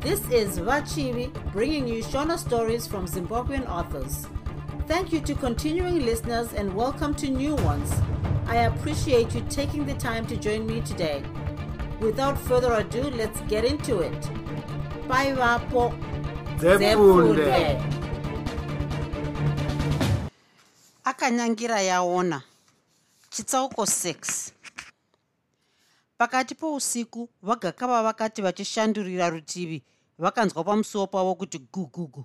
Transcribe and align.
This 0.00 0.20
is 0.30 0.58
Vachivi 0.58 1.30
bringing 1.52 1.86
you 1.86 2.02
Shona 2.02 2.38
stories 2.38 2.86
from 2.86 3.06
Zimbabwean 3.06 3.68
authors. 3.68 4.26
Thank 4.88 5.12
you 5.12 5.20
to 5.20 5.34
continuing 5.34 6.06
listeners 6.06 6.54
and 6.54 6.74
welcome 6.74 7.14
to 7.16 7.28
new 7.28 7.54
ones. 7.56 7.92
I 8.46 8.64
appreciate 8.64 9.34
you 9.34 9.42
taking 9.50 9.84
the 9.84 9.92
time 9.92 10.26
to 10.28 10.38
join 10.38 10.66
me 10.66 10.80
today. 10.80 11.22
Without 12.00 12.38
further 12.38 12.72
ado, 12.72 13.10
let's 13.10 13.42
get 13.42 13.66
into 13.66 14.00
it. 14.00 14.30
Bye, 15.06 15.34
Vapo. 15.34 15.92
Akanyangira 21.04 21.80
yaona 21.80 22.42
chitsauko 23.30 23.82
6 23.82 24.52
pakati 26.18 26.54
pousiku 26.54 27.28
vagakava 27.42 28.02
vakati 28.02 28.42
vachishandurira 28.42 29.30
rutivi 29.30 29.82
vakanzwa 30.20 30.64
pamusuwo 30.64 31.06
pavo 31.06 31.34
kuti 31.34 31.58
gugugu 31.58 32.24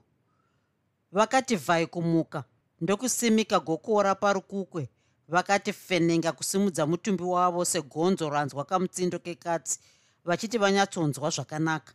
vakati 1.11 1.55
vhai 1.55 1.87
kumuka 1.87 2.43
ndokusimika 2.81 3.59
gokora 3.59 4.15
parukukwe 4.15 4.89
vakati 5.27 5.73
fenenga 5.73 6.31
kusimudza 6.31 6.85
mutumbi 6.85 7.23
wavo 7.23 7.65
segonzo 7.65 8.29
ranzwa 8.29 8.65
kamutsindo 8.65 9.19
kekatsi 9.19 9.79
vachiti 10.25 10.57
vanyatsonzwa 10.57 11.29
zvakanaka. 11.29 11.93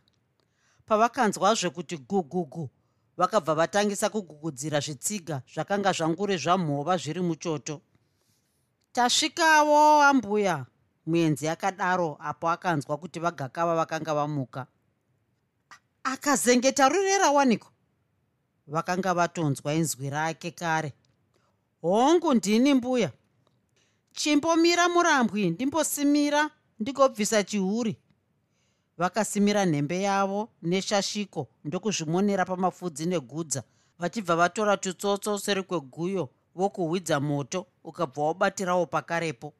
Pavakanzwazve 0.85 1.69
kuti 1.69 1.97
gugugu 1.97 2.69
vakabva 3.17 3.55
vatangisa 3.55 4.09
kugugudzira 4.09 4.79
zvitsiga 4.79 5.41
zvakanga 5.53 5.91
zvanguri 5.91 6.37
zvamhova 6.37 6.97
zviri 6.97 7.21
muchoto. 7.21 7.81
Tasvikawo 8.91 10.01
ambuya 10.03 10.65
muenzi 11.05 11.47
akadaro 11.47 12.17
apo 12.19 12.49
akanzwa 12.49 12.97
kuti 12.97 13.19
vagakava 13.19 13.75
vakanga 13.75 14.13
vamuka 14.13 14.67
akazenge 16.03 16.71
tarurera 16.71 17.31
waniko 17.31 17.67
vakanga 18.67 19.13
vatonzwa 19.13 19.73
inzwi 19.73 20.09
rake 20.09 20.51
kare. 20.51 20.93
Hongu 21.81 22.33
ndini 22.33 22.73
mbuya. 22.73 23.11
Chimbomira 24.13 24.89
murambwi 24.89 25.49
ndimbosimira 25.49 26.49
ndigobvisa 26.79 27.43
chihuri. 27.43 27.97
Vakasimira 28.97 29.65
nhembe 29.65 30.01
yavo 30.01 30.49
neshashiko 30.61 31.47
ndokuzvimonera 31.65 32.45
pamafudzi 32.45 33.05
negudza 33.05 33.63
vachibva 33.99 34.35
vatora 34.35 34.77
tutsotso 34.77 35.37
seri 35.39 35.63
kweguyo 35.63 36.29
vokuhwidza 36.55 37.19
moto 37.19 37.65
ukabva 37.83 38.21
wabatirawo 38.23 38.85
pakarepo. 38.85 39.53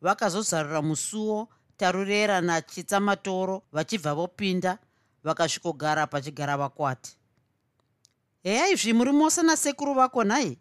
Vakazozarura 0.00 0.82
musuwo 0.82 1.48
tarurera 1.76 2.40
nachitsamatoro 2.40 3.62
vachibva 3.72 4.14
vopinda 4.14 4.78
vakasvikogara 5.24 6.06
pachigara 6.06 6.56
vakwati. 6.56 7.16
Heyai 8.42 8.76
zvimuri 8.76 9.12
mose 9.12 9.42
nasekuru 9.42 9.94
vako 9.94 10.24
nhai 10.24 10.58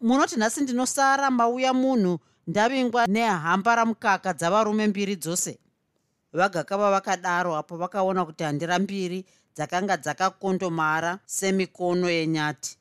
munoti 0.00 0.36
nhasi 0.36 0.60
ndinosara 0.60 1.30
mauya 1.30 1.74
munhu 1.74 2.18
ndavingwa 2.46 3.06
nehamba 3.06 3.74
ramukaka 3.74 4.32
dzavarume 4.32 4.86
mbiri 4.86 5.16
dzose. 5.16 5.58
Vagakava 6.32 6.90
vakadaro 6.90 7.56
apo 7.56 7.76
vakaona 7.76 8.24
kuti 8.24 8.44
handira 8.44 8.78
mbiri 8.78 9.24
dzakanga 9.54 9.96
dzakakondomara 9.96 11.18
semikono 11.26 12.10
yenyati. 12.10 12.78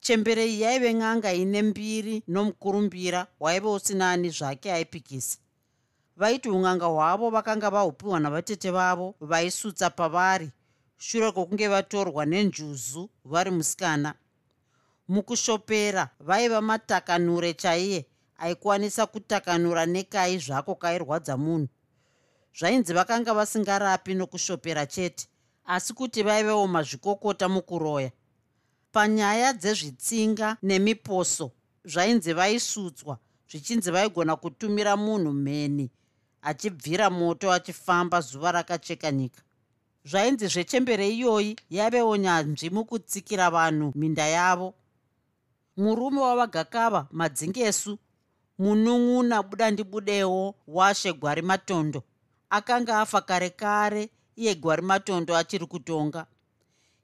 Chemberei 0.00 0.60
yaive 0.60 0.92
n'anga 0.92 1.32
ine 1.32 1.62
mbiri 1.62 2.22
nomukurumbira 2.28 3.26
waive 3.40 3.68
usina 3.68 4.10
ani 4.10 4.30
zvake 4.30 4.72
aipikisa 4.72 5.38
vaiti 6.18 6.48
un'anga 6.48 6.86
hwavo 6.86 7.30
vakanga 7.30 7.70
vahupiwa 7.70 8.20
navatete 8.20 8.70
vavo 8.70 9.14
vaisutsa 9.20 9.90
pavari 9.90 10.50
shure 10.96 11.32
kwokunge 11.32 11.68
vatorwa 11.68 12.26
nenjuzu 12.26 13.10
vari 13.24 13.50
musikana. 13.50 14.14
Mukushopera 15.08 16.08
vaiva 16.20 16.60
matakanure 16.60 17.54
chaiye 17.54 18.06
aikwanisa 18.36 19.06
kutakanura 19.06 19.86
nekai 19.86 20.38
zvako 20.38 20.74
kairwadza 20.74 21.36
munhu. 21.36 21.68
Zvainzi 22.58 22.92
vakanga 22.92 23.34
vasingarapi 23.34 24.14
nokushopera 24.14 24.86
chete 24.86 25.28
asi 25.64 25.94
kuti 25.94 26.22
vaivewo 26.22 26.66
mazvikokota 26.66 27.48
mukuroya. 27.48 28.10
Panyaya 28.92 29.52
dzezvitsinga 29.52 30.56
nemiposo 30.62 31.50
zvainzi 31.84 32.32
vaisutswa 32.32 33.18
zvichinzi 33.50 33.90
vaigona 33.90 34.36
kutumira 34.36 34.96
munhu 34.96 35.32
mheni 35.32 35.90
achibvira 36.42 37.10
moto 37.10 37.52
achifamba 37.52 38.20
zuva 38.20 38.52
rakacheka 38.52 39.12
nyika. 39.12 39.42
Zvainzi 40.04 40.46
zvechembere 40.46 41.08
iyoyi 41.08 41.56
yavewo 41.70 42.16
nyanzvi 42.16 42.70
mukutsikira 42.70 43.50
vanhu 43.50 43.92
minda 43.94 44.26
yavo. 44.26 44.74
Murume 45.76 46.20
wavagakava 46.20 47.06
madzingesu 47.10 47.98
munun'una 48.58 49.42
buda 49.42 49.70
ndibudewo 49.70 50.54
washe 50.66 51.12
gwari 51.12 51.42
matondo 51.42 52.02
akanga 52.50 53.00
afa 53.00 53.20
kare 53.20 53.50
kare 53.50 54.10
iye 54.36 54.54
gwari 54.54 54.82
matondo 54.82 55.36
achiri 55.36 55.66
kutonga. 55.66 56.26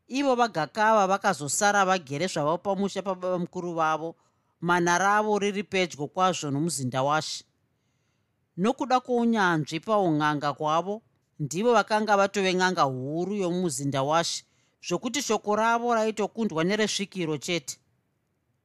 Ivo 0.09 0.35
vagakava 0.35 1.07
vakazosara 1.07 1.85
vagere 1.85 2.27
zvavo 2.27 2.59
pamusha 2.59 3.03
pababa 3.03 3.39
mukuru 3.39 3.75
vavo. 3.75 4.17
Mana 4.61 4.99
ravo 4.99 5.39
riri 5.39 5.63
pedyo 5.63 6.07
kwazvo 6.07 6.51
nomuzinda 6.51 7.03
washe 7.03 7.45
nokuda 8.57 9.01
kwounyanzvi 9.01 9.81
paun'anga 9.81 10.53
kwavo 10.53 11.03
ndivo 11.39 11.73
vakanga 11.73 12.17
vatove 12.17 12.53
n'anga 12.53 12.83
huru 12.83 13.35
yomumuzinda 13.35 14.03
washe 14.03 14.45
zvokuti 14.87 15.23
shoko 15.23 15.57
ravo 15.57 15.95
raitokundwa 15.95 16.65
neresvikiro 16.65 17.39
chete. 17.39 17.79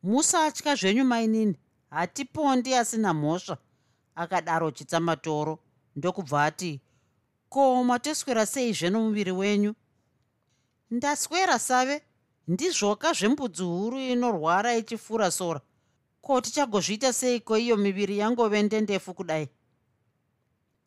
Musatya 0.04 0.76
zvenyu 0.76 1.04
mainini? 1.06 1.56
Hatipondi 1.90 2.76
asina 2.76 3.14
mhosva 3.14 3.58
akadaro 4.16 4.72
chitsamatoro 4.72 5.60
ndokubva 5.96 6.46
ati 6.46 6.82
ko 7.50 7.84
matoswera 7.84 8.46
sei 8.46 8.74
zveno 8.74 9.00
muviri 9.02 9.32
wenyu? 9.32 9.74
Ndaswera 10.92 11.60
save. 11.60 12.02
Ndizvoka 12.48 13.14
zvembudzi 13.14 13.64
huru 13.64 14.00
inorwara 14.00 14.76
ichifura 14.76 15.32
sora. 15.32 15.62
Ko 16.22 16.42
tichagozviita 16.42 17.14
seiko 17.14 17.58
iyo 17.58 17.78
miviri 17.78 18.18
yangove 18.18 18.64
ndendefu 18.64 19.14
kudai 19.14 19.50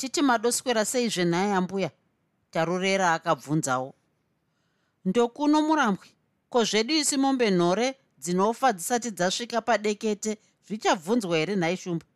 titi 0.03 0.23
madoswera 0.23 0.85
sei 0.85 1.09
zvenhai 1.09 1.53
ambuya 1.53 1.91
tarurera 2.51 3.13
akabvunzawo. 3.13 3.95
Ndokuno 5.05 5.63
murambwi 5.63 6.09
ko 6.51 6.65
zvedu 6.65 6.95
isi 6.95 7.17
mombe 7.17 7.51
nhore 7.51 7.95
dzinofa 8.19 8.73
dzisati 8.73 9.11
dzasvika 9.11 9.61
padekete 9.61 10.39
zvichabvunzwa 10.67 11.37
here 11.39 11.57
nhai 11.57 11.77
shumba? 11.77 12.07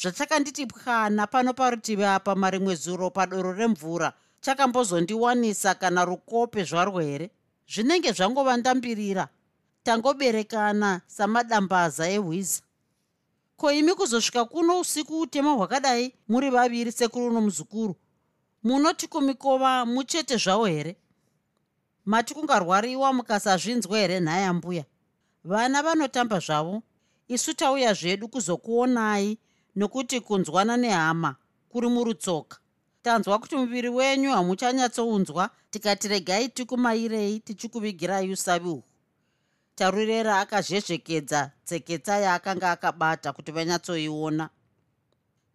Zvatakanditi 0.00 0.66
pwana 0.66 1.26
pano 1.26 1.52
parutivi 1.52 2.04
apa 2.04 2.34
marimwe 2.34 2.74
zuro 2.74 3.10
padoro 3.10 3.52
remvura 3.52 4.12
chakambozondiwanisa 4.40 5.74
kana 5.74 6.04
rukope 6.04 6.64
zvarwo 6.64 7.00
here 7.00 7.30
zvinenge 7.68 8.12
zvangova 8.12 8.56
ndambirira. 8.56 9.28
Tangoberekana 9.84 11.00
samadambaza 11.06 12.08
ehwiza 12.08 12.62
ko 13.58 13.72
imi 13.72 13.94
kuzosvika 13.94 14.44
kuno 14.44 14.80
usiku 14.80 15.20
utema 15.20 15.52
hwakadai 15.52 16.14
muri 16.28 16.50
vaviri 16.50 16.92
sekuru 16.92 17.32
nomuzukuru? 17.32 17.96
Munoti 18.62 19.06
kumikova 19.06 19.86
muchete 19.86 20.36
zvavo 20.36 20.66
here? 20.66 20.96
Mati 22.04 22.34
kungarwariwa 22.34 23.12
mukasazvinzwa 23.12 23.98
here 23.98 24.20
nhaye 24.20 24.44
ambuya 24.44 24.84
vana 25.44 25.82
vanotamba 25.82 26.38
zvavo 26.38 26.82
isu 27.28 27.54
tauya 27.54 27.94
zvedu 27.94 28.28
kuzokuonai 28.28 29.38
nokuti 29.76 30.20
kunzwana 30.20 30.76
nehama 30.76 31.36
kuri 31.68 31.88
murutsoka. 31.88 32.58
Tanzwa 33.02 33.38
kuti 33.38 33.56
muviri 33.56 33.88
wenyu 33.88 34.30
hamuchanyatsounzwa 34.30 35.50
tikati 35.70 36.08
regai 36.08 36.48
tikumairei 36.48 37.40
tichikuvigirai 37.40 38.30
usavi 38.30 38.68
uhwu 38.68 38.87
tarurera 39.78 40.40
akazhezvekedza 40.40 41.50
tseketsa 41.64 42.18
yaakanga 42.18 42.70
akabata 42.70 43.32
kuti 43.32 43.52
vanyatsoiona. 43.52 44.50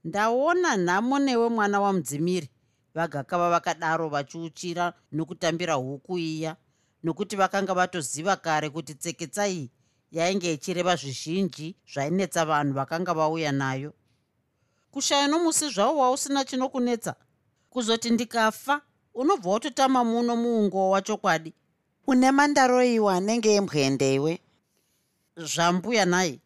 Ndaona 0.03 0.77
nhamo 0.77 1.19
newe 1.19 1.49
mwana 1.49 1.81
wamudzimiri 1.81 2.49
vagakava 2.95 3.49
vakadaro 3.49 4.09
vachiuchira 4.09 4.93
nokutambira 5.11 5.73
huku 5.73 6.17
iya 6.17 6.55
nokuti 7.03 7.35
vakanga 7.35 7.73
vatoziva 7.73 8.35
kare 8.35 8.69
kuti 8.69 8.95
tseketsa 8.95 9.47
iyi 9.47 9.71
yainge 10.11 10.53
ichireva 10.53 10.95
zvizhinji 10.95 11.75
zvainetsa 11.93 12.45
vanhu 12.45 12.73
vakanga 12.73 13.13
vauya 13.13 13.51
nayo. 13.51 13.93
Kushaya 14.91 15.27
nomusi 15.27 15.69
zvavo 15.69 15.99
wausina 15.99 16.45
chinokunetsa. 16.45 17.15
Kuzoti 17.69 18.09
ndikafa 18.09 18.81
unobva 19.13 19.49
watotama 19.51 20.03
muno 20.03 20.35
muungo 20.35 20.89
wachokwadi 20.89 21.53
une 22.07 22.31
mandaroiwa 22.31 23.15
anenge 23.15 23.55
embwende 23.55 24.15
iwe 24.15 24.39
zvambuya 25.37 26.05
nai. 26.05 26.39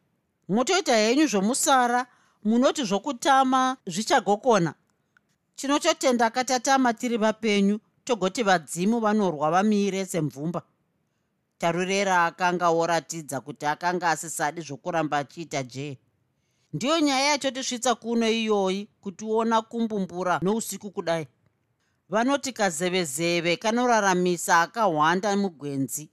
Motoita 0.49 0.95
henyu 0.95 1.27
zvomusara 1.27 2.07
munoti 2.43 2.83
zvokutama 2.83 3.77
zvichagokona. 3.87 4.73
Tinototenda 5.55 6.29
katatama 6.29 6.93
tiri 6.93 7.17
vapenyu 7.17 7.79
togoti 8.03 8.43
vadzimu 8.43 8.99
vanorwa 8.99 9.51
vamire 9.51 10.05
semvumba. 10.05 10.61
Tarurera 11.57 12.25
akanga 12.25 12.69
oratidza 12.69 13.41
kuti 13.41 13.65
akanga 13.65 14.09
asisadi 14.09 14.61
zvokuramba 14.61 15.17
achiita 15.17 15.63
jee 15.63 15.97
ndiyo 16.73 16.99
nyaya 16.99 17.29
yachotisvitsa 17.29 17.95
kuno 17.95 18.29
iyoyi 18.29 18.87
kutiona 19.01 19.61
kumbumbura 19.61 20.39
nousiku 20.41 20.91
kudai 20.91 21.27
vanoti 22.09 22.53
kazevezeve 22.53 23.57
kanoraramisa 23.57 24.61
akahwanda 24.61 25.37
mugwenzi. 25.37 26.09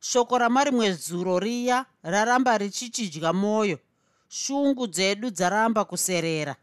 Shoko 0.00 0.38
ramarimwe 0.38 0.92
zuro 0.92 1.38
riya 1.38 1.86
raramba 2.02 2.58
richichidya 2.58 3.32
mwoyo 3.32 3.78
shungu 4.28 4.86
dzedu 4.86 5.30
dzaramba 5.30 5.84
kuserera. 5.84 6.56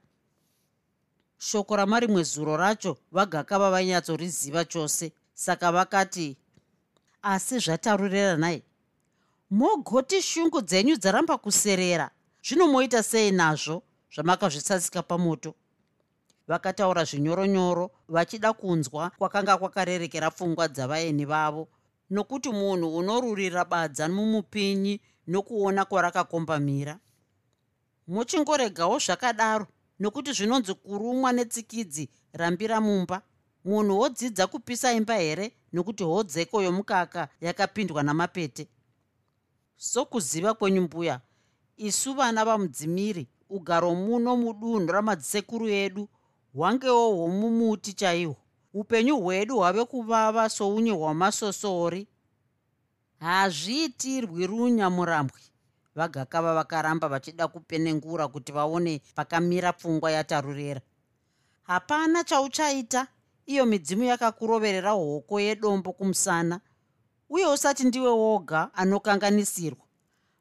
Shoko 1.38 1.76
ramarimwe 1.76 2.24
zuro 2.24 2.58
racho 2.58 2.98
vagakava 3.12 3.72
vanyatsoriziva 3.72 4.66
chose. 4.66 5.12
Saka 5.34 5.72
vakati 5.72 6.38
asi 7.22 7.60
zvatarureranai 7.60 8.64
mogoti 9.50 10.22
shungu 10.22 10.62
dzenyu 10.62 10.96
dzaramba 10.96 11.38
kuserera. 11.38 12.10
Zvinomoita 12.44 13.04
sei 13.04 13.32
nazvo 13.32 13.84
zvamakazvitsatsika 14.16 15.04
pamoto 15.04 15.56
vakataura 16.48 17.04
zvinyoronyoro 17.04 17.92
vachida 18.08 18.54
kunzwa 18.54 19.10
kwakanga 19.10 19.58
kwakarerekera 19.58 20.32
pfungwa 20.32 20.68
dzavaeni 20.68 21.26
vavo. 21.26 21.68
Nokuti 22.10 22.50
munhu 22.50 22.98
unorurira 22.98 23.66
badza 23.66 24.10
mumupinyi 24.10 25.02
nokuona 25.28 25.86
kwarakakombamira. 25.86 27.00
Muchingoregawo 28.08 29.00
zvakadaro 29.00 29.68
nokuti 30.00 30.32
zvinonzi 30.34 30.74
kurumwa 30.74 31.32
netsikidzi 31.32 32.10
rambira 32.34 32.82
mumba. 32.82 33.22
Munhu 33.66 34.00
wodzidza 34.00 34.48
kupisa 34.48 34.94
imba 34.94 35.16
here 35.16 35.52
nokuti 35.74 36.04
hodzeko 36.04 36.62
yomukaka 36.62 37.30
yakapindwa 37.42 38.04
namapete. 38.04 38.68
Sokuziva 39.78 40.54
kwenyu 40.54 40.82
mbuya 40.82 41.22
isu 41.78 42.14
vana 42.14 42.46
vamudzimiri 42.46 43.28
ugaro 43.50 43.96
muno 43.96 44.38
mudunhu 44.38 44.92
ramadzisekuru 44.92 45.70
edu 45.70 46.10
hwangewo 46.54 47.10
hwomumuti 47.16 47.94
chaihwo 47.94 48.36
upenyu 48.74 49.18
hwedu 49.20 49.56
hwave 49.58 49.86
kuvava 49.86 50.50
sounye 50.50 50.92
hwamasosori. 50.92 52.08
Hazviitirwi 53.20 54.48
runyamurambwi 54.48 55.42
vagakava 55.96 56.54
vakaramba 56.54 57.08
vachida 57.08 57.48
kupenengura 57.48 58.28
kuti 58.28 58.52
vaone 58.52 59.02
pakamira 59.16 59.74
pfungwa 59.74 60.12
yatarurera. 60.12 60.82
Hapana 61.64 62.24
chauchaita. 62.24 63.08
Iyo 63.46 63.66
midzimu 63.66 64.04
yakakuroverera 64.04 64.92
hoko 64.92 65.40
yedombo 65.40 65.94
kumusana. 65.94 66.60
Uye 67.30 67.46
usati 67.48 67.84
ndiwe 67.84 68.10
woga 68.10 68.74
anokanganisirwa. 68.74 69.86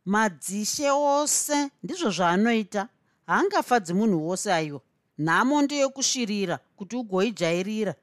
Madzishe 0.05 0.91
ose 0.91 1.71
ndizvo 1.83 2.11
zvaanoita. 2.11 2.89
Haangafadzi 3.27 3.95
munhu 3.95 4.29
wose 4.29 4.53
aiwa 4.53 4.81
nhamo 5.25 5.63
ndeyokushirira 5.63 6.57
kuti 6.77 6.97
ugoijairira. 6.97 7.95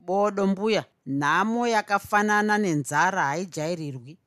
Bodo 0.00 0.46
mbuya 0.46 0.84
nhamo 1.06 1.66
yakafanana 1.74 2.58
nenzara 2.58 3.22
haijairirwi 3.24 4.18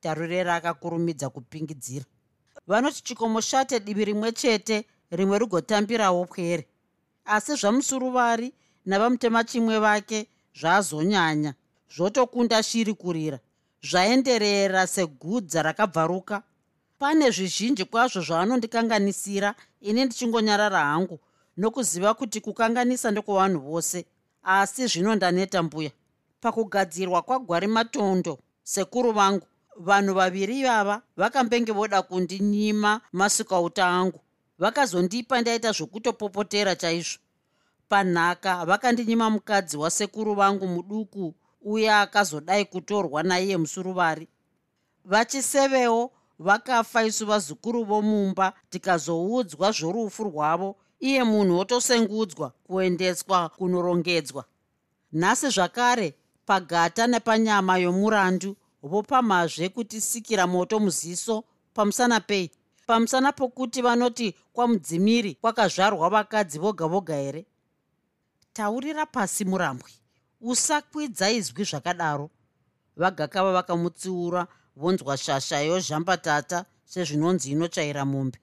tarurera 0.00 0.54
akakurumidza 0.54 1.28
kupingidzira. 1.30 2.04
Vanoti 2.66 3.02
chikomo 3.02 3.40
shate 3.40 3.80
divi 3.80 4.04
rimwe 4.04 4.32
chete 4.32 4.86
rimwe 5.10 5.38
rigotambirawo 5.38 6.24
pwere 6.24 6.68
asi 7.24 7.52
zvamusuruvari 7.56 8.52
navamutema 8.86 9.44
chimwe 9.44 9.78
vake 9.78 10.28
zvazonyanya 10.60 11.54
zvotokunda 11.94 12.62
shiri 12.62 12.94
kurira. 12.94 13.38
Zvaenderera 13.82 14.86
segudza 14.86 15.62
rakabvaruka 15.62 16.42
pane 16.98 17.30
zvizhinji 17.30 17.84
kwazvo 17.84 18.20
zvaanondikanganisira 18.22 19.54
ini 19.80 20.04
ndichingonyarara 20.04 20.80
hangu 20.84 21.18
nokuziva 21.56 22.14
kuti 22.14 22.40
kukanganisa 22.40 23.10
ndokuvanhu 23.10 23.60
vose 23.60 24.06
asi 24.42 24.86
zvino 24.86 25.14
ndaneta 25.14 25.62
mbuya. 25.62 25.90
Pakugadzirwa 26.40 27.22
kwagwari 27.22 27.66
matondo 27.66 28.38
sekuru 28.62 29.12
vangu 29.12 29.46
vanhu 29.76 30.14
vaviri 30.14 30.60
ivava 30.60 31.02
vakambenge 31.16 31.72
voda 31.72 32.02
kundinyima 32.02 33.00
masikauta 33.12 33.86
angu. 33.86 34.20
Vakazondipa 34.58 35.40
ndaita 35.40 35.72
zvokutopopotera 35.72 36.76
chaizvo. 36.76 37.18
Panhaka 37.88 38.64
vakandinyima 38.64 39.30
mukadzi 39.30 39.76
wasekuru 39.76 40.34
vangu 40.34 40.66
muduku 40.66 41.34
uye 41.62 41.92
akazodai 41.92 42.64
kutorwa 42.64 43.22
naiye 43.22 43.56
musuruvari. 43.56 44.28
Vachisevewo 45.04 46.12
vakafa 46.38 47.04
isu 47.04 47.26
vazukuru 47.26 47.84
vomumba 47.84 48.52
tikazoudzwa 48.70 49.72
zvorufu 49.72 50.24
rwavo 50.24 50.76
iye 51.00 51.24
munhu 51.24 51.56
wotosengudzwa 51.58 52.52
kuendeswa 52.66 53.48
kunorongedzwa. 53.48 54.44
Nhasi 55.12 55.48
zvakare 55.48 56.14
pagata 56.46 57.06
nepanyama 57.06 57.78
yomurandu 57.78 58.56
vopamhazve 58.82 59.68
kutisikira 59.68 60.46
moto 60.46 60.80
muziso 60.80 61.44
pamusana 61.74 62.20
pei? 62.20 62.50
Pamusana 62.86 63.32
pokuti 63.32 63.82
vanoti 63.82 64.34
kwamudzimiri 64.52 65.34
kwakazvarwa 65.34 66.10
vakadzi 66.10 66.58
voga 66.58 66.86
voga 66.86 67.14
here 67.14 67.46
taurira 68.52 69.06
pasi 69.06 69.44
murambwi 69.44 69.92
usakwidza 70.40 71.30
izwi 71.30 71.64
zvakadaro. 71.64 72.30
Vagakava 72.96 73.52
vakamutsiura 73.52 74.46
vonzwa 74.76 75.16
shasha 75.16 75.60
yozhambatata 75.60 76.64
sezvinonzi 76.84 77.50
inotsvaira 77.50 78.04
mombe 78.04 78.38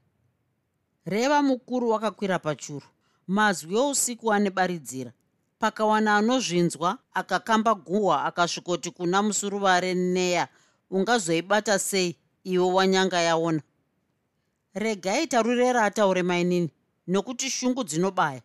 reva 1.06 1.42
mukuru 1.42 1.90
wakakwira 1.90 2.40
pachuru. 2.40 2.86
Mazwi 3.28 3.76
ousiku 3.78 4.34
anebaridzira 4.34 5.12
pakawana 5.60 6.18
anozvinzwa 6.18 6.98
akakamba 7.14 7.76
guhwa 7.76 8.26
akasvikoti 8.26 8.92
kuna 8.92 9.22
musuruvare 9.22 9.94
neya 9.94 10.48
ungazoibata 10.90 11.80
sei? 11.80 12.18
Iwe 12.44 12.72
wanyanga 12.74 13.22
yaona. 13.22 13.62
Regai 14.74 15.28
tarurera 15.28 15.86
ataure 15.86 16.24
mainini 16.24 16.72
nokuti 17.08 17.50
shungu 17.50 17.84
dzinobaya 17.84 18.42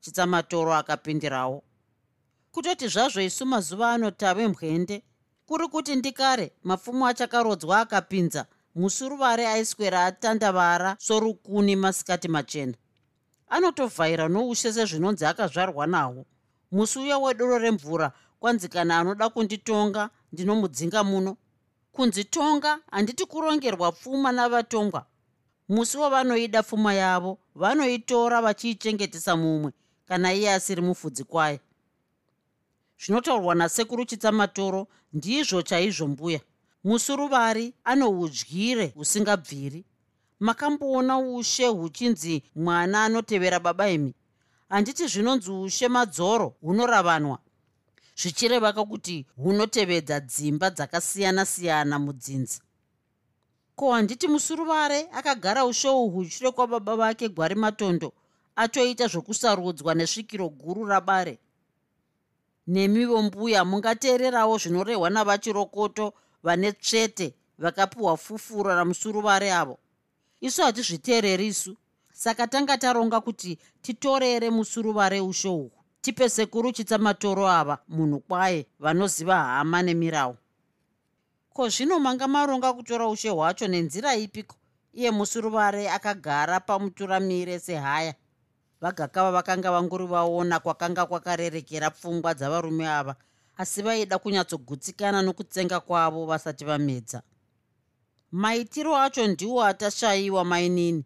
chitsamatoro 0.00 0.74
akapindirawo. 0.74 1.62
Kutoti 2.52 2.88
zvazvo 2.88 3.20
isu 3.20 3.46
mazuva 3.46 3.92
ano 3.92 4.10
tave 4.10 4.48
mwende 4.48 5.02
kuri 5.48 5.68
kuti 5.68 5.96
ndikare 5.96 6.52
mapfumo 6.62 7.06
achakarodzwa 7.06 7.80
akapinza. 7.80 8.46
Musuruvare 8.74 9.48
aiswera 9.48 10.04
atandavara 10.04 10.96
sorukuni 10.98 11.76
masikati 11.76 12.28
machena. 12.28 12.74
Anotovhaira 13.48 14.28
noushe 14.28 14.72
sezvinonzi 14.72 15.24
akazvarwa 15.26 15.86
nahwo 15.86 16.24
musi 16.72 16.98
uya 16.98 17.18
wedoro 17.18 17.58
remvura 17.58 18.12
kwanzi 18.40 18.68
kana 18.68 18.98
anoda 18.98 19.28
kunditonga 19.28 20.10
ndinomudzinga 20.32 21.04
muno. 21.04 21.36
Kunzitonga 21.92 22.78
handiti 22.90 23.24
kurongerwa 23.26 23.92
pfuma 23.92 24.32
navatongwa. 24.32 25.06
Musi 25.68 25.96
wavanoida 25.98 26.62
pfuma 26.62 26.94
yavo 26.94 27.38
vanoitora 27.54 28.42
vachiichengetesa 28.42 29.36
mumwe 29.36 29.72
kana 30.08 30.32
iye 30.34 30.52
asiri 30.52 30.82
mufudzi 30.82 31.24
kwayo 31.24 31.58
zvinotaurwa 33.00 33.54
nasekuru 33.54 34.04
chitsamatoro 34.04 34.86
ndizvo 35.12 35.62
chaizvo 35.62 36.06
mbuya. 36.06 36.40
Musuruvari 36.84 37.74
ano 37.84 38.10
udyire 38.10 38.86
husingabviri 38.86 39.84
makamboona 40.40 41.18
ushe 41.18 41.66
huchinzi 41.66 42.42
mwana 42.54 43.04
anotevera 43.04 43.60
baba 43.60 43.90
imi. 43.90 44.14
Handiti 44.68 45.06
zvinonzi 45.06 45.50
ushe 45.50 45.88
madzoro 45.88 46.54
hunoravanwa. 46.60 47.38
Zvichirevaka 48.16 48.84
kuti 48.84 49.26
hunotevedza 49.36 50.20
dzimba 50.20 50.70
dzakasiyana-siyana 50.70 51.98
mudzinzi 51.98 52.60
ko 53.78 53.92
handiti 53.92 54.28
musuruvare 54.28 55.08
akagara 55.12 55.64
ushe 55.64 55.88
uhwu 55.88 56.24
shure 56.24 56.50
kwababa 56.50 56.96
vake 56.96 57.28
gwari 57.28 57.54
matondo 57.54 58.12
atoita 58.56 59.06
zvokusarudzwa 59.06 59.94
nesvikiro 59.94 60.48
guru 60.48 60.84
rabare 60.86 61.38
nemivo 62.72 63.22
mbuya 63.22 63.64
mungateererawo 63.64 64.54
zvinorehwa 64.62 65.08
navachirokoto 65.10 66.06
vane 66.42 66.72
tsvete 66.72 67.34
vakapiwa 67.58 68.16
fufuro 68.16 68.70
ramusuruvare 68.78 69.52
avo. 69.52 69.76
Isu 70.40 70.62
hatizviteereri 70.62 71.46
isu. 71.46 71.76
Saka 72.12 72.46
tanga 72.46 72.78
taronga 72.78 73.20
kuti 73.20 73.58
titorere 73.82 74.50
musuruvare 74.50 75.20
usho 75.20 75.54
uhwu 75.54 75.78
tipe 76.08 76.28
sekuru 76.28 76.72
chitsamatoro 76.72 77.48
ava 77.48 77.78
munhu 77.88 78.20
kwaye 78.20 78.66
vanoziva 78.78 79.36
hama 79.36 79.82
nemirawo 79.82 80.36
ko 81.54 81.68
zvino 81.68 81.98
manga 81.98 82.28
maronga 82.28 82.72
kutora 82.72 83.08
ushe 83.08 83.30
hwacho 83.30 83.68
nenzira 83.68 84.16
ipiko 84.16 84.56
iye 84.94 85.10
musuruvare 85.10 85.90
akagara 85.90 86.60
pamuturamire 86.60 87.58
sehaya 87.58 88.14
vagakava 88.80 89.30
vakanga 89.32 89.70
vangori 89.70 90.06
vaona 90.06 90.60
kwakanga 90.60 91.06
kwakarerekera 91.06 91.90
pfungwa 91.90 92.34
dzavarume 92.34 92.88
ava 92.88 93.16
asi 93.56 93.82
vaida 93.82 94.18
kunyatsogutsikana 94.18 95.22
nokutsenga 95.22 95.80
kwavo 95.80 96.26
vasati 96.26 96.64
vamedza. 96.64 97.22
Maitiro 98.32 98.96
acho 98.96 99.26
ndiwo 99.26 99.64
atashayiwa 99.64 100.44
mainini 100.44 101.04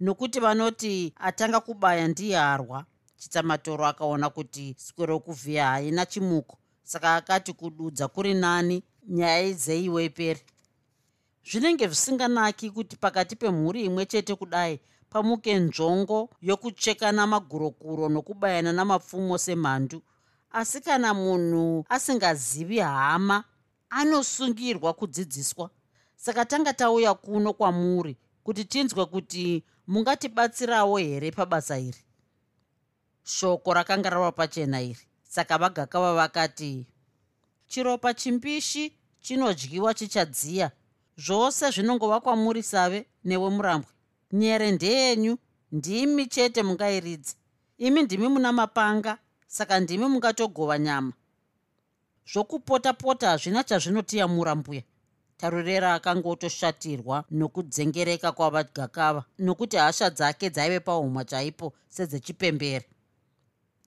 nokuti 0.00 0.40
vanoti 0.40 1.12
atanga 1.16 1.60
kubaya 1.60 2.08
ndiye 2.08 2.38
arwa. 2.38 2.84
Chitsamatoro 3.16 3.86
akaona 3.86 4.30
kuti 4.30 4.74
sikwe 4.78 5.06
rokuvhiya 5.06 5.66
haina 5.66 6.06
chimuko 6.06 6.58
saka 6.82 7.14
akati 7.16 7.52
kududza 7.52 8.08
kuri 8.08 8.34
nani? 8.34 8.82
Nyaya 9.08 9.42
idzeiwo 9.42 10.00
iperi 10.00 10.40
zvinenge 11.50 11.86
zvisinganaki 11.86 12.70
kuti 12.70 12.96
pakati 12.96 13.36
pemhuri 13.36 13.84
imwe 13.84 14.06
chete 14.06 14.34
kudai 14.34 14.80
pamuke 15.14 15.54
nzvongo 15.58 16.30
yokuchekana 16.42 17.26
magurokuro 17.26 18.08
nokubayana 18.08 18.72
namapfumo 18.72 19.38
semhandu. 19.38 20.02
Asi 20.50 20.80
kana 20.80 21.14
munhu 21.14 21.84
asingazivi 21.88 22.78
hama 22.78 23.44
anosungirwa 23.90 24.92
kudzidziswa. 24.92 25.70
Saka 26.16 26.44
tanga 26.44 26.72
tauya 26.72 27.14
kuno 27.14 27.52
kwamuri 27.52 28.16
kuti 28.44 28.64
tinzwe 28.64 29.06
kuti 29.06 29.64
mungatibatsirawo 29.86 30.98
here 30.98 31.30
pabasa 31.30 31.78
iri? 31.78 32.02
Shoko 33.24 33.74
rakanga 33.74 34.10
rava 34.10 34.32
pachena 34.32 34.82
iri. 34.82 35.06
Saka 35.22 35.58
vagakava 35.58 36.14
vakati 36.14 36.86
chiropa 37.66 38.14
chimbishi 38.14 38.92
chinodyiwa 39.20 39.94
chichadziya. 39.94 40.70
Zvose 41.16 41.70
zvinongova 41.70 42.20
kwamuri 42.20 42.62
save 42.62 43.06
newe 43.24 43.50
murambwe 43.50 43.93
nyere 44.32 44.72
ndeyenyu 44.72 45.38
ndimi 45.72 46.26
chete 46.26 46.62
mungairidzi 46.62 47.34
imi 47.78 48.02
ndimi 48.02 48.28
muna 48.28 48.52
mapanga 48.52 49.18
saka 49.46 49.80
ndimi 49.80 50.06
mungatogova 50.06 50.78
nyama. 50.78 51.12
Zvokupota 52.32 52.92
pota 52.92 53.28
hazvina 53.28 53.64
chazvinotiyamura 53.64 54.54
mbuya. 54.54 54.82
Tarurera 55.36 55.94
akanga 55.94 56.28
otoshatirwa 56.28 57.24
nokudzengereka 57.30 58.32
kwavagakava 58.32 59.24
nokuti 59.38 59.76
hasha 59.76 60.10
dzake 60.10 60.50
dzaive 60.50 60.80
paumwa 60.80 61.24
chaipo 61.24 61.72
sedzechipembere. 61.88 62.86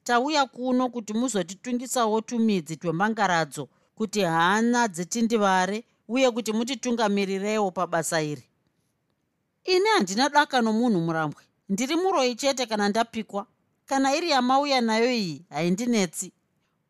Tauya 0.04 0.46
kuno 0.46 0.88
kuti 0.88 1.12
muzotitungisawo 1.12 2.20
tumidzi 2.20 2.76
twemangaradzo 2.76 3.68
kuti 3.94 4.20
hana 4.20 4.88
dzitindivare 4.88 5.84
uye 6.08 6.30
kuti 6.30 6.52
mutitungamirirewo 6.52 7.70
pabasa 7.70 8.22
iri 8.22 8.47
ini 9.68 9.88
handina 9.88 10.28
daka 10.28 10.62
nomunhu 10.62 11.00
murambwe. 11.00 11.42
Ndiri 11.68 11.96
muroi 11.96 12.34
chete 12.34 12.66
kana 12.66 12.88
ndapikwa. 12.88 13.46
Kana 13.86 14.14
iri 14.16 14.30
yamauya 14.30 14.80
nayo 14.80 15.12
iyi 15.12 15.44
haindinetsi. 15.50 16.32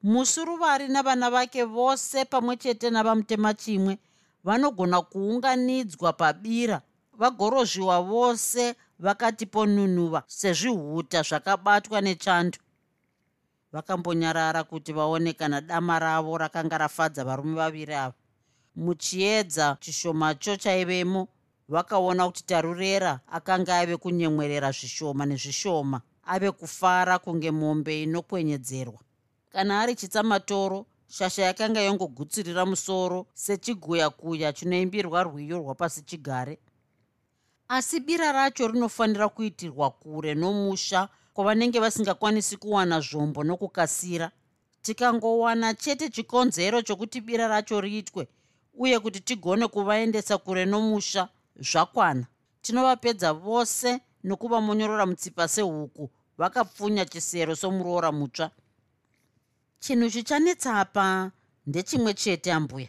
Musuruvari 0.03 0.89
navana 0.89 1.31
vake 1.31 1.65
vose 1.65 2.25
pamwe 2.25 2.57
chete 2.57 2.91
navamutema 2.91 3.55
chimwe 3.55 3.99
vanogona 4.45 5.03
kuunganidzwa 5.03 6.13
pabira. 6.13 6.81
Vagorozviwa 7.13 8.01
vose 8.03 8.75
vakatiponunuva 8.99 10.23
sezvihuta 10.27 11.23
zvakabatwa 11.23 12.01
nechando 12.01 12.59
vakambonyarara 13.73 14.65
kuti 14.65 14.93
vaone 14.93 15.33
kana 15.33 15.61
dama 15.61 15.99
ravo 15.99 16.39
rakanga 16.39 16.79
rafadza 16.79 17.25
varume 17.25 17.57
vaviri 17.57 17.95
ava. 17.95 18.15
Muchiedza 18.77 19.77
chishomacho 19.81 20.57
chaivemo 20.57 21.29
vakaona 21.69 22.27
kuti 22.27 22.45
tarurera 22.45 23.21
akanga 23.27 23.79
ave 23.79 23.97
kunyemwerera 23.97 24.71
zvishoma 24.73 25.27
nezvishoma 25.27 26.01
ave 26.25 26.51
kufara 26.51 27.19
kunge 27.19 27.51
mombe 27.51 28.03
inokwenyedzerwa. 28.03 29.01
Kana 29.53 29.81
ari 29.81 29.95
chitsamatoro 29.95 30.87
shasha 31.09 31.43
yakanga 31.43 31.81
yongogutsirira 31.81 32.67
musoro 32.67 33.27
sechiguyakuya 33.35 34.53
chinoimbirwa 34.53 35.23
rwiyo 35.23 35.59
rwapasi 35.59 36.03
chigare. 36.03 36.59
Asi 37.69 38.01
bira 38.01 38.33
racho 38.33 38.69
rinofanira 38.69 39.29
kuitirwa 39.29 39.91
kure 39.91 40.35
nomusha 40.35 41.09
kwavanenge 41.35 41.81
vasingakwanisi 41.81 42.57
kuwana 42.57 43.01
zvombo 43.01 43.45
nokukasira. 43.45 44.31
Tikangowana 44.83 45.75
chete 45.75 46.09
chikonzero 46.09 46.83
chokuti 46.83 47.21
bira 47.21 47.49
racho 47.49 47.81
riitwe 47.81 48.29
uye 48.75 49.01
kuti 49.01 49.21
tigone 49.21 49.69
kuvaendesa 49.69 50.39
kure 50.39 50.65
nomusha 50.65 51.29
zvakwana. 51.59 52.27
Tinovapedza 52.63 53.33
vose 53.33 54.01
nokuvamonyorora 54.25 55.07
mutsipa 55.07 55.49
sehuku 55.49 56.11
vakapfunya 56.39 57.05
chisero 57.05 57.57
somuroora 57.57 58.13
mutsva. 58.13 58.51
Chinhu 59.81 60.11
chichanetsapa 60.11 61.31
ndechimwe 61.67 62.15
chete 62.15 62.53
ambuya. 62.53 62.89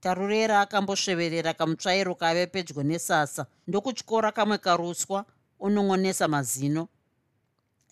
Tarurera 0.00 0.60
akambosveverera 0.60 1.54
kamutsvairo 1.54 2.14
kave 2.14 2.46
pedyo 2.46 2.82
nesasa 2.82 3.46
ndokutyora 3.66 4.32
kamwe 4.32 4.58
karuswa 4.58 5.24
unongonesa 5.60 6.28
mazino. 6.28 6.88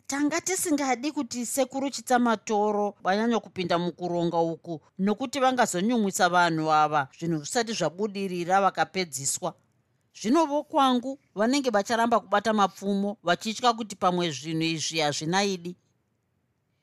Tanga 0.07 0.41
tisingadi 0.41 1.13
kuti 1.13 1.47
sekuru 1.47 1.91
chitsamatoro 1.91 2.95
vanyanya 3.03 3.41
kupinda 3.41 3.79
mukuronga 3.79 4.39
uku 4.39 4.81
nokuti 4.99 5.41
vangazonyumwisa 5.41 6.29
vanhu 6.29 6.73
ava 6.73 7.09
zvinhu 7.19 7.39
zvisati 7.39 7.73
zvabudirira 7.73 8.61
vakapedziswa 8.61 9.55
zvinovo 10.21 10.63
kwangu 10.63 11.19
vanenge 11.35 11.71
vacharamba 11.71 12.21
kubata 12.21 12.53
mapfumo 12.53 13.17
vachitya 13.23 13.73
kuti 13.73 13.97
pamwe 13.97 14.31
zvinhu 14.31 14.63
izvi 14.63 14.99
hazvinaidi. 14.99 15.77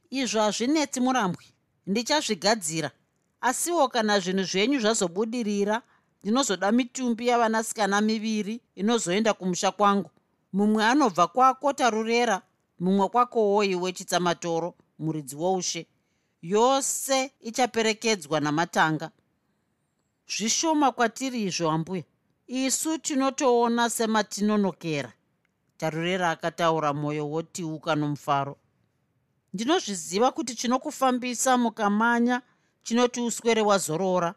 Izvo 0.09 0.41
hazvinetsi 0.41 0.99
murambwi 0.99 1.45
ndichazvigadzira. 1.87 2.91
Asiwo 3.41 3.87
kana 3.87 4.19
zvinhu 4.19 4.43
zvenyu 4.43 4.79
zvazobudirira 4.79 5.81
ndinozoda 6.23 6.71
mitumbi 6.71 7.27
yavanasikana 7.27 8.01
miviri 8.01 8.61
inozoenda 8.75 9.33
kumusha 9.33 9.71
kwangu. 9.71 10.09
Mumwe 10.53 10.85
anobva 10.85 11.27
kwako 11.27 11.73
tarurera 11.73 12.41
mumwe 12.79 13.09
kwakowo 13.09 13.63
iwe 13.63 13.91
chitsamatoro 13.93 14.75
muridzi 14.99 15.35
woushe. 15.35 15.87
Yose 16.41 17.31
ichaperekedzwa 17.39 18.39
namatanga. 18.39 19.11
Zvishoma 20.27 20.91
kwatiri 20.91 21.43
izvo 21.43 21.71
ambuya 21.71 22.03
isu 22.51 22.97
tinotoona 22.97 23.89
sematinonokera 23.89 25.13
tarurera 25.77 26.29
akataura 26.29 26.93
mwoyo 26.93 27.29
wotiuka 27.29 27.95
nomufaro. 27.95 28.57
Ndinozviziva 29.53 30.31
kuti 30.31 30.55
chinokufambisa 30.55 31.57
mukamanya 31.57 32.41
chinoti 32.83 33.21
uswere 33.21 33.61
wazorora. 33.61 34.35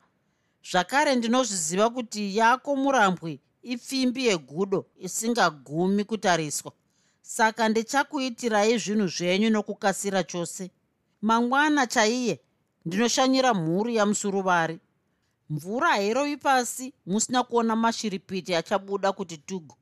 Zvakare 0.70 1.16
ndinozviziva 1.16 1.90
kuti 1.90 2.36
yako 2.36 2.76
murambwi 2.76 3.40
ipfimbi 3.62 4.26
yegudo 4.26 4.86
isingagumi 4.98 6.04
kutariswa. 6.04 6.72
Saka 7.22 7.68
ndichakuitirai 7.68 8.78
zvinhu 8.78 9.06
zvenyu 9.06 9.50
nokukasira 9.50 10.22
chose. 10.24 10.70
Mangwana 11.22 11.86
chaiye 11.86 12.40
ndinoshanyira 12.84 13.54
mhuri 13.54 13.96
yamusuruvari 13.96 14.78
mvura 15.50 15.88
hairovi 15.88 16.36
pasi 16.36 16.94
musina 17.06 17.42
kuona 17.42 17.76
mashiripiti 17.76 18.54
achabuda 18.54 19.12
kuti 19.12 19.36
tugu. 19.38 19.76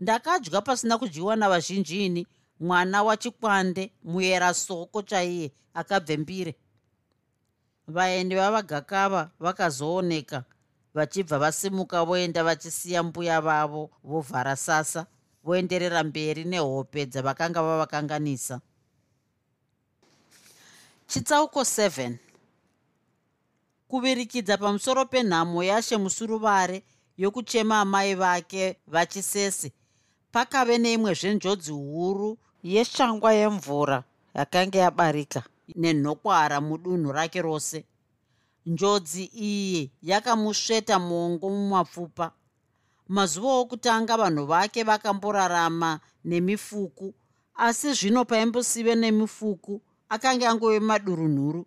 Ndakadya 0.00 0.60
pasina 0.60 0.98
kudyiwa 0.98 1.36
navazhinji 1.36 2.06
ini 2.06 2.26
mwana 2.60 3.02
wachikwande 3.02 3.92
muyera 4.04 4.54
soko 4.54 5.02
chaiye 5.02 5.52
akabvembire 5.74 6.54
vaeni 7.88 8.34
vavagakava 8.34 9.30
vakazooneka 9.40 10.44
vachibva 10.94 11.38
vasimuka 11.38 12.04
voenda 12.04 12.44
vachisiya 12.44 13.02
mbuya 13.02 13.40
vavo 13.40 13.90
vovhara 14.04 14.56
sasa 14.56 15.06
voenderera 15.44 16.04
mberi 16.04 16.44
nehope 16.44 17.06
dzavakanga 17.06 17.62
vavakanganisa. 17.62 18.60
Chitsauko 21.06 21.60
7 21.60 22.14
kuvirikidza 23.90 24.56
pamusoro 24.56 25.04
penhamo 25.04 25.62
yashe 25.62 25.96
musuruvare 25.96 26.82
yokuchema 27.16 27.80
amai 27.80 28.14
vake 28.14 28.76
vachisese. 28.86 29.72
Pakave 30.32 30.78
neimwe 30.78 31.14
zvenjodzi 31.14 31.72
huru 31.72 32.38
yeshangwa 32.62 33.32
yemvura 33.32 34.04
yakanga 34.34 34.78
yabarika 34.78 35.42
nenhokwara 35.76 36.60
mudunhu 36.60 37.12
rake 37.12 37.42
rose. 37.42 37.84
Njodzi 38.66 39.24
iyi 39.24 39.90
yakamusveta 40.02 40.98
mongo 40.98 41.48
mumapfupa. 41.50 42.32
Mazuva 43.08 43.52
okutanga 43.62 44.16
vanhu 44.16 44.46
vake 44.46 44.82
vakamborarama 44.82 46.00
nemifuku 46.24 47.14
asi 47.54 47.92
zvino 47.92 48.24
paimbosive 48.24 48.94
nemifuku 48.94 49.82
akanga 50.08 50.50
angove 50.50 50.80
madurunhuru 50.80 51.66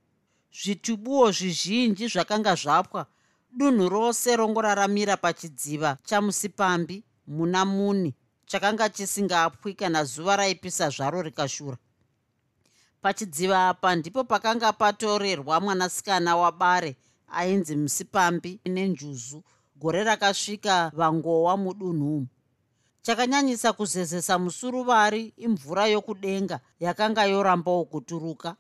zvitubuwo 0.53 1.31
zvizhinji 1.31 2.07
zvakanga 2.07 2.55
zvapwa. 2.55 3.05
Dunhu 3.57 3.89
rose 3.89 4.35
rongoraramira 4.35 5.17
pachidziva 5.17 5.97
chamusipambi 6.05 7.03
muna 7.27 7.65
muni 7.65 8.13
chakanga 8.45 8.89
chisingapwi 8.89 9.73
kana 9.73 10.03
zuva 10.03 10.35
raipisa 10.35 10.89
zvaro 10.89 11.21
rikashura. 11.21 11.77
Pachidziva 13.01 13.69
apa 13.69 13.95
ndipo 13.95 14.23
pakanga 14.23 14.73
patorerwa 14.73 15.59
mwanasikana 15.59 16.35
wabare 16.35 16.95
ainzi 17.27 17.75
musipambi 17.75 18.59
nenjuzu 18.65 19.43
gore 19.75 20.03
rakasvika 20.03 20.91
vangowa 20.95 21.57
mudunhumu 21.57 22.27
chakanyanyisa 23.01 23.73
kuzezesa 23.73 24.39
musuruvari 24.39 25.33
imvura 25.37 25.87
yokudenga 25.87 26.59
yakanga 26.79 27.25
yorambawo 27.25 27.85
kuturuka 27.85 28.55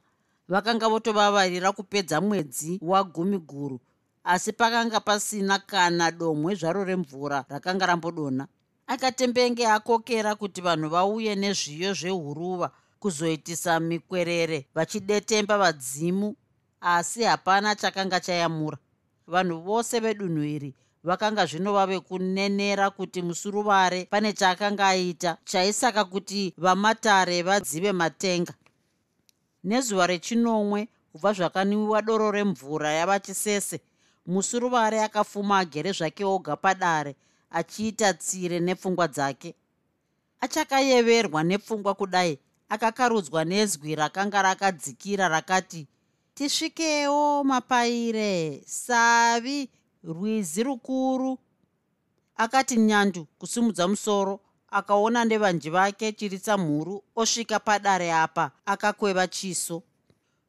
vakanga 0.47 0.89
votovavarira 0.89 1.71
kupedza 1.71 2.21
mwedzi 2.21 2.79
wagumi 2.81 3.37
guru 3.37 3.79
asi 4.23 4.53
pakanga 4.53 4.99
pasina 4.99 5.59
kana 5.59 6.11
domwe 6.11 6.55
zvaro 6.55 6.83
remvura 6.83 7.45
rakanga 7.49 7.85
rambodonha. 7.85 8.47
Akatembenge 8.87 9.67
akokera 9.67 10.35
kuti 10.35 10.61
vanhu 10.61 10.89
vauye 10.89 11.35
nezviyo 11.35 11.93
zvehuruva 11.93 12.71
kuzoitisa 12.99 13.79
mikwerere 13.79 14.67
vachidetemba 14.75 15.57
vadzimu 15.57 16.35
asi 16.81 17.23
hapana 17.23 17.75
chakanga 17.75 18.19
chayamura. 18.19 18.77
Vanhu 19.27 19.61
vose 19.61 19.99
vedunhu 19.99 20.43
iri 20.43 20.75
vakanga 21.03 21.45
zvino 21.45 21.73
vave 21.73 21.99
kunenera 21.99 22.89
kuti 22.89 23.21
musuruvare 23.21 24.05
pane 24.05 24.33
chaakanga 24.33 24.87
aita 24.87 25.37
chaisaka 25.45 26.05
kuti 26.05 26.53
vamatare 26.57 27.43
vadzive 27.43 27.91
matenga 27.91 28.53
nezuva 29.63 30.07
rechinomwe 30.07 30.87
kubva 31.11 31.33
zvakanwiwa 31.33 32.01
doro 32.01 32.31
remvura 32.31 32.91
yava 32.91 33.19
chisese. 33.19 33.79
Musuruvare 34.25 35.03
akafuma 35.03 35.59
agere 35.59 35.91
zvake 35.91 36.25
oga 36.25 36.55
padare 36.55 37.15
achiita 37.51 38.13
tsire 38.13 38.59
nepfungwa 38.59 39.07
dzake. 39.07 39.55
Achakayeverwa 40.39 41.43
nepfungwa 41.43 41.93
kudai 41.93 42.39
akakarudzwa 42.69 43.45
nezwi 43.45 43.95
rakanga 43.95 44.41
rakadzikira 44.41 45.27
rakati 45.27 45.87
tisvikewo 46.33 47.43
mapaire 47.43 48.61
savi 48.65 49.69
rwizi 50.03 50.63
rukuru. 50.63 51.37
Akati 52.37 52.77
nyandu 52.77 53.27
kusimudza 53.39 53.87
musoro 53.87 54.39
akaona 54.73 55.25
nevanji 55.25 55.69
vake 55.69 56.11
chirisa 56.11 56.57
mhuru 56.57 57.03
osvika 57.15 57.59
padare 57.59 58.13
apa 58.13 58.51
akakweva 58.65 59.27
chiso. 59.27 59.83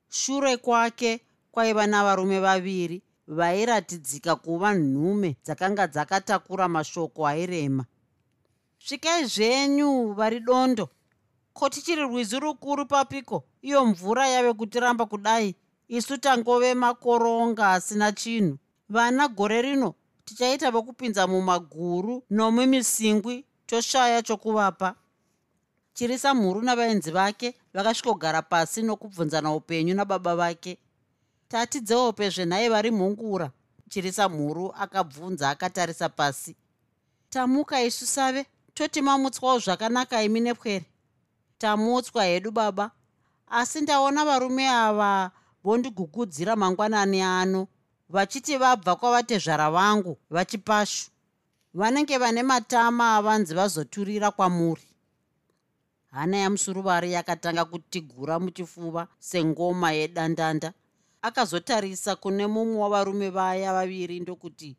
Shure 0.08 0.56
kwake 0.56 1.20
kwaiva 1.52 1.86
navarume 1.86 2.40
vaviri 2.40 3.02
vairatidzika 3.28 4.36
kuva 4.36 4.74
nhume 4.74 5.36
dzakanga 5.44 5.86
dzakatakura 5.86 6.68
mashoko 6.68 7.26
airema. 7.26 7.84
Svikai 8.78 9.24
zvenyu 9.24 10.12
vari 10.12 10.40
dondo. 10.40 10.88
Ko 11.52 11.68
tichiri 11.68 12.02
rwizi 12.02 12.38
rukuru 12.40 12.86
papiko? 12.86 13.44
Iyo 13.62 13.86
mvura 13.86 14.28
yave 14.28 14.52
kutiramba 14.52 15.06
kudai. 15.06 15.54
Isu 15.88 16.16
tangove 16.18 16.74
makoronga 16.74 17.72
asina 17.72 18.12
chinhu. 18.12 18.58
Vana 18.88 19.28
gore 19.28 19.62
rino 19.62 19.94
tichaita 20.24 20.70
vokupinza 20.70 21.26
mumaguru 21.26 22.22
nomumisingwi 22.30 23.44
toshaya 23.74 24.22
chokuvapa. 24.22 24.94
Chirisa 25.94 26.34
mhuru 26.34 26.62
navaenzi 26.62 27.10
vake 27.10 27.54
vakasvikogara 27.74 28.42
pasi 28.42 28.82
nokubvunzana 28.82 29.54
upenyu 29.54 29.94
nababa 29.94 30.36
vake. 30.36 30.78
Tatidzewope 31.48 32.30
zvenhai 32.30 32.68
vari 32.68 32.90
mhungura. 32.90 33.50
Chirisa 33.88 34.28
mhuru 34.28 34.74
akabvunza 34.78 35.50
akatarisa 35.50 36.08
pasi. 36.08 36.56
Tamuka 37.30 37.82
isu 37.82 38.06
save 38.06 38.46
toti 38.74 39.02
mamutswawo 39.02 39.58
zvakanaka 39.58 40.22
imi 40.22 40.40
nepwere. 40.40 40.84
Tamutswa 41.58 42.24
hedu 42.24 42.50
baba. 42.50 42.90
Asi 43.48 43.80
ndaona 43.80 44.24
varume 44.24 44.68
ava 44.68 45.30
vondigugudzira 45.64 46.56
mangwanani 46.56 47.22
ano 47.22 47.68
vachiti 48.08 48.56
vabva 48.56 48.96
kwavatezvara 48.96 49.70
vangu 49.70 50.18
vachipashu 50.30 51.10
vanenge 51.74 52.18
vane 52.18 52.42
matama 52.42 53.16
avanzi 53.16 53.54
vazoturira 53.54 54.30
kwamuri. 54.30 54.82
Hana 56.10 56.36
yamusuruvari 56.36 57.12
yakatanga 57.12 57.64
kutigura 57.64 58.38
muchifuva 58.40 59.08
sengoma 59.18 59.92
yedandanda. 59.92 60.72
Akazotarisa 61.22 62.16
kune 62.16 62.46
mumwe 62.46 62.76
wavarume 62.76 63.30
vaya 63.30 63.72
vaviri 63.72 64.20
ndokuti 64.20 64.76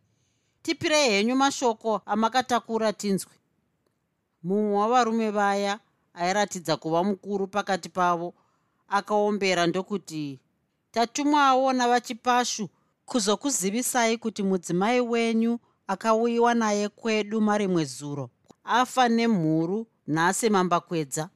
tipirei 0.62 1.10
henyu 1.10 1.36
mashoko 1.36 2.01
amakatakura 2.05 2.93
tinzwi 2.93 3.31
mumwe 4.43 4.77
wavarume 4.77 5.31
vaya 5.31 5.79
airatidza 6.13 6.77
kuva 6.77 7.03
mukuru 7.03 7.47
pakati 7.47 7.89
pavo 7.89 8.34
akaombera 8.88 9.67
ndokuti 9.67 10.39
tatumwawo 10.91 11.73
navachipashu 11.73 12.69
kuzokuzivisai 13.05 14.17
kuti 14.17 14.43
mudzimai 14.43 15.01
wenyu 15.01 15.60
akauyiwa 15.88 16.54
naye 16.54 16.89
kwedu 16.89 17.41
marimwe 17.41 17.86
zuro 17.86 18.30
afa 18.63 19.10
nemhuru 19.10 19.88
nhasi 20.08 20.50
mambakwedza. 20.50 21.30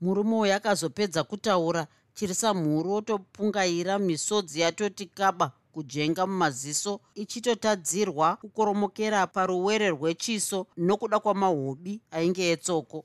Murume 0.00 0.36
uyu 0.36 0.52
akazopedza 0.54 1.24
kutaura 1.24 1.86
chirisa 2.14 2.54
mhuru 2.54 2.92
otopungaira 2.92 3.98
misodzi 3.98 4.60
yatoti 4.60 5.06
kaba 5.06 5.52
kujenga 5.72 6.26
mumaziso 6.26 7.00
ichitotadzirwa 7.14 8.36
kukoromokera 8.36 9.26
paruwere 9.26 9.88
rwechiso 9.90 10.66
nokuda 10.76 11.20
kwamahobi 11.20 12.00
ainge 12.10 12.50
etsoko. 12.50 13.04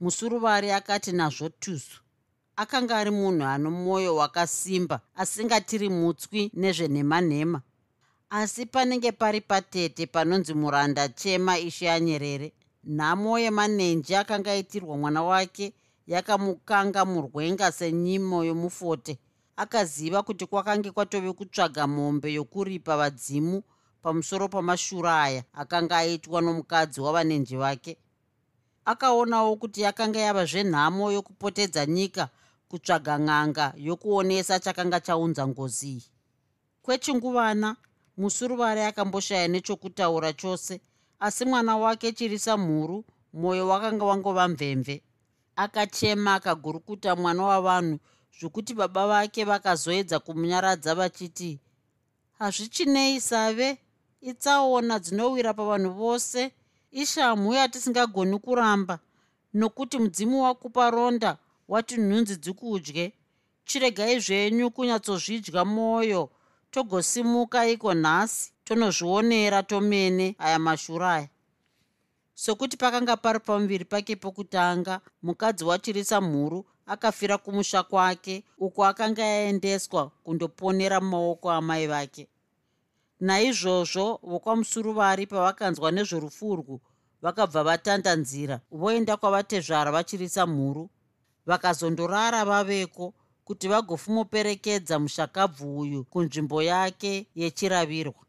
Musuruvari 0.00 0.70
akati 0.70 1.12
nazvo 1.12 1.48
tusu. 1.48 2.02
Akanga 2.56 2.96
ari 2.98 3.10
munhu 3.10 3.44
ano 3.44 3.70
mwoyo 3.70 4.16
wakasimba 4.16 5.00
asingatiri 5.16 5.88
mutswi 5.88 6.50
nezvenhema-nhema 6.54 7.60
asi 8.30 8.66
panenge 8.66 9.12
pari 9.12 9.40
patete 9.40 10.06
panonzi 10.06 10.54
muranda 10.54 11.08
chema 11.08 11.58
ishe 11.58 11.90
anyerere 11.90 12.52
nhamo 12.84 13.38
yemanenji 13.38 14.14
akanga 14.14 14.52
aitirwa 14.52 14.96
mwana 14.98 15.22
wake 15.22 15.72
yakamukanga 16.06 17.04
murwenga 17.04 17.72
senyimo 17.72 18.44
yomufote. 18.44 19.18
Akaziva 19.56 20.22
kuti 20.22 20.46
kwakange 20.46 20.90
kwatove 20.90 21.32
kutsvaga 21.32 21.86
mombe 21.86 22.32
yokuripa 22.32 22.96
vadzimu 22.96 23.62
pamusoro 24.02 24.48
pamashura 24.48 25.22
aya 25.22 25.44
akanga 25.52 25.96
aitwa 25.96 26.40
nomukadzi 26.40 27.00
wavanenji 27.00 27.56
vake. 27.56 27.96
Akaonawo 28.84 29.56
kuti 29.56 29.80
yakanga 29.80 30.18
yava 30.20 30.44
zvenhamo 30.44 31.12
yokupotedza 31.12 31.86
nyika 31.86 32.28
kutsvaga 32.68 33.18
n'anga 33.18 33.72
yokuonesa 33.76 34.60
chakanga 34.60 35.00
chaunza 35.00 35.46
ngozi 35.48 35.88
iyi. 35.88 36.04
Kwechinguvana 36.82 37.76
musuruvari 38.18 38.80
akamboshaya 38.80 39.48
nechokutaura 39.48 40.32
chose 40.32 40.80
asi 41.20 41.44
mwana 41.44 41.76
wake 41.76 42.12
chirisa 42.12 42.56
mhuru 42.56 43.04
mwoyo 43.32 43.68
wakanga 43.68 44.04
wangova 44.04 44.48
mvemve. 44.48 45.02
Akachema 45.56 46.34
akagurukuta 46.34 47.16
mwana 47.16 47.42
wavanhu 47.42 47.98
zvokuti 48.40 48.74
baba 48.74 49.06
vake 49.06 49.44
vakazoedza 49.44 50.18
kumunyaradza 50.18 50.94
vachiti 50.94 51.60
hazvichinei 52.38 53.20
save? 53.20 53.78
Itsaona 54.20 54.98
dzinowira 54.98 55.54
pavanhu 55.54 55.90
vose. 55.92 56.52
Ishamhu 56.90 57.54
yatisingagoni 57.54 58.38
kuramba. 58.38 58.98
Nokuti 59.54 59.98
mudzimu 59.98 60.42
wakupa 60.42 60.90
ronda 60.90 61.38
wati 61.68 61.96
nhunzi 61.96 62.36
dzikudye. 62.36 63.12
Chiregai 63.64 64.20
zvenyu 64.20 64.70
kunyatsozvidya 64.70 65.64
mwoyo 65.64 66.30
togosimuka 66.70 67.66
iko 67.66 67.94
nhasi 67.94 68.52
tonozvionera 68.64 69.62
tomene 69.62 70.36
aya 70.38 70.58
mashuru 70.58 71.04
aya. 71.04 71.28
Sokuti 72.34 72.76
pakanga 72.76 73.16
pari 73.16 73.40
pamuviri 73.40 73.84
pake 73.84 74.16
pokutanga 74.16 75.00
mukadzi 75.22 75.64
wachirisa 75.64 76.20
mhuru 76.20 76.64
akafira 76.86 77.38
kumusha 77.38 77.82
kwake 77.82 78.44
uko 78.58 78.84
akanga 78.84 79.24
aendeswa 79.24 80.10
kundoponera 80.24 81.00
mumaoko 81.00 81.50
amai 81.50 81.86
vake. 81.86 82.28
Naizvozvo 83.20 84.20
vokwamusuruvari 84.22 85.26
pavakanzwa 85.26 85.90
nezverufurwu 85.90 86.80
vakabva 87.22 87.62
vatanda 87.64 88.16
nzira 88.16 88.60
voenda 88.70 89.16
kwavatezvara 89.16 89.90
vachirisa 89.92 90.46
mhuru 90.46 90.90
vakazondorara 91.46 92.44
vaveko 92.44 93.14
kuti 93.48 93.68
vagofumoperekedza 93.68 94.98
mushakabvu 94.98 95.78
uyu 95.78 96.04
kunzvimbo 96.04 96.62
yake 96.62 97.26
yechiravirwa. 97.34 98.24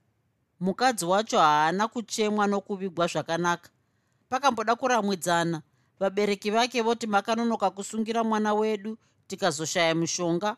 Mukadzi 0.59 1.05
wacho 1.05 1.39
haana 1.39 1.87
kuchemwa 1.87 2.47
nokuvigwa 2.47 3.07
zvakanaka. 3.07 3.69
Pakamboda 4.29 4.75
kuramwidzana 4.75 5.61
vabereki 5.99 6.51
vake 6.51 6.81
voti 6.81 7.07
makanonoka 7.07 7.69
kusungira 7.69 8.23
mwana 8.23 8.53
wedu 8.53 8.97
tikazoshaya 9.27 9.95
mushonga 9.95 10.57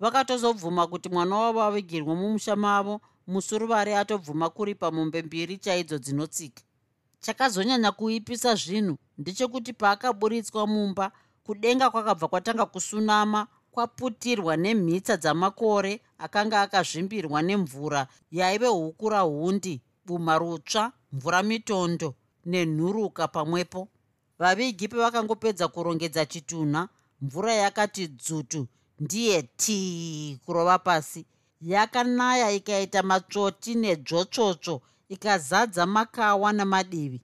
vakatozobvuma 0.00 0.86
kuti 0.86 1.08
mwana 1.08 1.36
wavo 1.36 1.62
avigirwe 1.62 2.14
mumusha 2.14 2.56
mavo 2.56 3.00
musuruvari 3.26 3.94
atobvuma 3.94 4.50
kuripa 4.50 4.90
mombe 4.90 5.22
mbiri 5.22 5.58
chaidzo 5.58 5.98
dzinotsika. 5.98 6.62
Chakazonyanya 7.20 7.92
kuipisa 7.92 8.54
zvinhu 8.54 8.96
ndechekuti 9.18 9.72
paakaburitswa 9.72 10.66
mumba 10.66 11.12
kudenga 11.44 11.90
kwakabva 11.90 12.28
kwatanga 12.28 12.66
kusunama 12.66 13.46
kwaputirwa 13.74 14.56
nemhitsa 14.56 15.14
dzamakore 15.22 15.92
akanga 16.24 16.56
akazvimbirwa 16.64 17.42
nemvura 17.48 18.02
yaive 18.38 18.66
hukura 18.66 19.20
hundi 19.20 19.74
buma 20.06 20.38
rutsva 20.38 20.92
mvura 21.12 21.42
mitondo 21.42 22.14
nenhuruka 22.50 23.28
pamwepo. 23.28 23.88
Vavigi 24.38 24.88
pavakangopedza 24.88 25.68
kurongedza 25.68 26.26
chitunha 26.26 26.88
mvura 27.22 27.52
yakati 27.54 28.06
dzutu 28.08 28.66
ndiye 29.00 29.42
tii 29.42 30.38
kurova 30.44 30.78
pasi. 30.78 31.26
Yakanaya 31.60 32.50
ikaita 32.58 33.02
matsvoti 33.02 33.74
nedzvotsvotsvo 33.74 34.82
ikazadza 35.08 35.86
makawa 35.86 36.52
namadivi. 36.52 37.20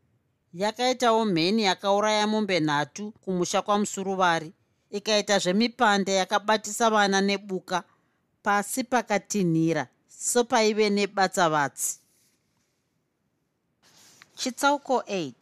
Yakaitawo 0.54 1.24
mheni 1.24 1.62
yakauraya 1.62 2.26
mombe 2.26 2.60
nhatu 2.60 3.12
kumusha 3.22 3.62
kwamusuruvari 3.62 4.52
ikaita 4.90 5.38
zvemipande 5.38 6.14
yakabatisa 6.14 6.90
vana 6.90 7.20
nebuka 7.20 7.82
pasi 8.42 8.84
pakatinhira 8.84 9.86
sopaive 10.08 10.90
nebatsavatsi 10.90 11.98
chitsauko 14.34 14.98
8 14.98 15.32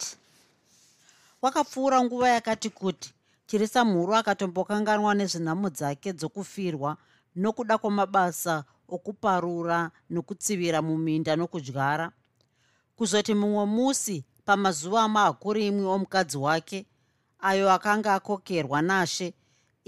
kwakapfuura 1.39 2.03
nguva 2.03 2.29
yakati 2.29 2.69
kuti 2.69 3.13
chirisa 3.47 3.85
mhuru 3.85 4.15
akatombokanganwa 4.15 5.13
nezvenhamo 5.15 5.69
dzake 5.69 6.13
dzokufirwa 6.13 6.97
nokuda 7.35 7.77
kwamabasa 7.77 8.63
okuparura 8.89 9.91
nokutsivira 10.09 10.81
muminda 10.81 11.35
nokudyara. 11.35 12.11
Kuzoti 12.95 13.33
mumwe 13.33 13.65
musi 13.65 14.25
pamazuva 14.45 15.03
amahakurimwi 15.03 15.85
omukadzi 15.85 16.37
wake 16.37 16.85
ayo 17.39 17.71
akanga 17.71 18.13
akokerwa 18.13 18.81
nashe 18.81 19.33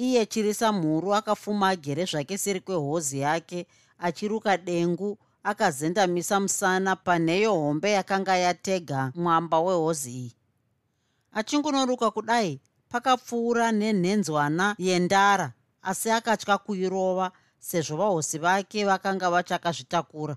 iye 0.01 0.25
chirisa 0.25 0.71
mhuru 0.71 1.15
akafuma 1.15 1.69
agere 1.69 2.05
zvake 2.05 2.37
seri 2.37 2.59
kwehozi 2.59 3.19
yake 3.19 3.67
achiruka 3.99 4.57
dengu 4.57 5.17
akazendamisa 5.43 6.39
musana 6.39 6.95
panheyo 6.95 7.53
hombe 7.53 7.91
yakanga 7.91 8.35
yatega 8.37 9.11
mwamba 9.15 9.59
wehozi 9.59 10.11
iyi. 10.11 10.35
Achingunoruka 11.31 12.11
kudai 12.11 12.59
pakapfuura 12.89 13.71
nenhenzwana 13.71 14.75
yendara 14.77 15.53
asi 15.81 16.11
akatya 16.11 16.57
kuirova 16.57 17.31
sezvo 17.59 17.97
vahosi 17.97 18.37
vake 18.37 18.85
vakanga 18.85 19.29
vachakazvitakura 19.29 20.35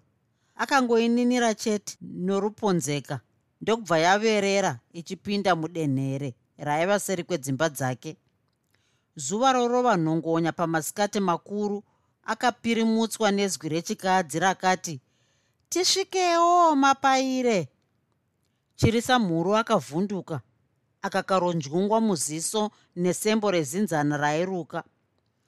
akangoininira 0.56 1.54
chete 1.54 1.96
noruponzeka 2.00 3.20
ndokubva 3.60 3.98
yaverera 3.98 4.78
ichipinda 4.92 5.56
mudenhere 5.56 6.34
raiva 6.58 7.00
seri 7.00 7.24
kwedzimba 7.24 7.68
dzake 7.68 8.16
zuva 9.16 9.52
rorova 9.52 9.96
nhongonya 9.96 10.52
pamasikati 10.52 11.20
makuru 11.20 11.82
akapirimutswa 12.24 13.30
nezwi 13.30 13.68
rechikadzi 13.68 14.38
rakati 14.38 15.00
tisvikewo 15.68 16.76
mapaire! 16.76 17.68
Chirisa 18.76 19.18
mhuru 19.18 19.56
akavhunduka 19.56 20.40
akakaronjungwa 21.02 22.00
muziso 22.00 22.70
nesembo 22.96 23.50
rezinzana 23.50 24.16
rairuka. 24.16 24.84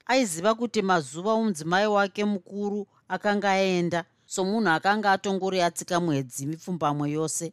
Aiziva 0.07 0.55
kuti 0.55 0.83
mazuva 0.83 1.33
omudzimai 1.33 1.87
wake 1.87 2.25
mukuru 2.25 2.87
akanga 3.09 3.51
aenda 3.51 4.05
somunhu 4.27 4.71
akanga 4.71 5.13
atongori 5.13 5.63
atsika 5.63 6.01
mwedzi 6.01 6.47
mipfumbamwe 6.47 7.11
yose. 7.11 7.53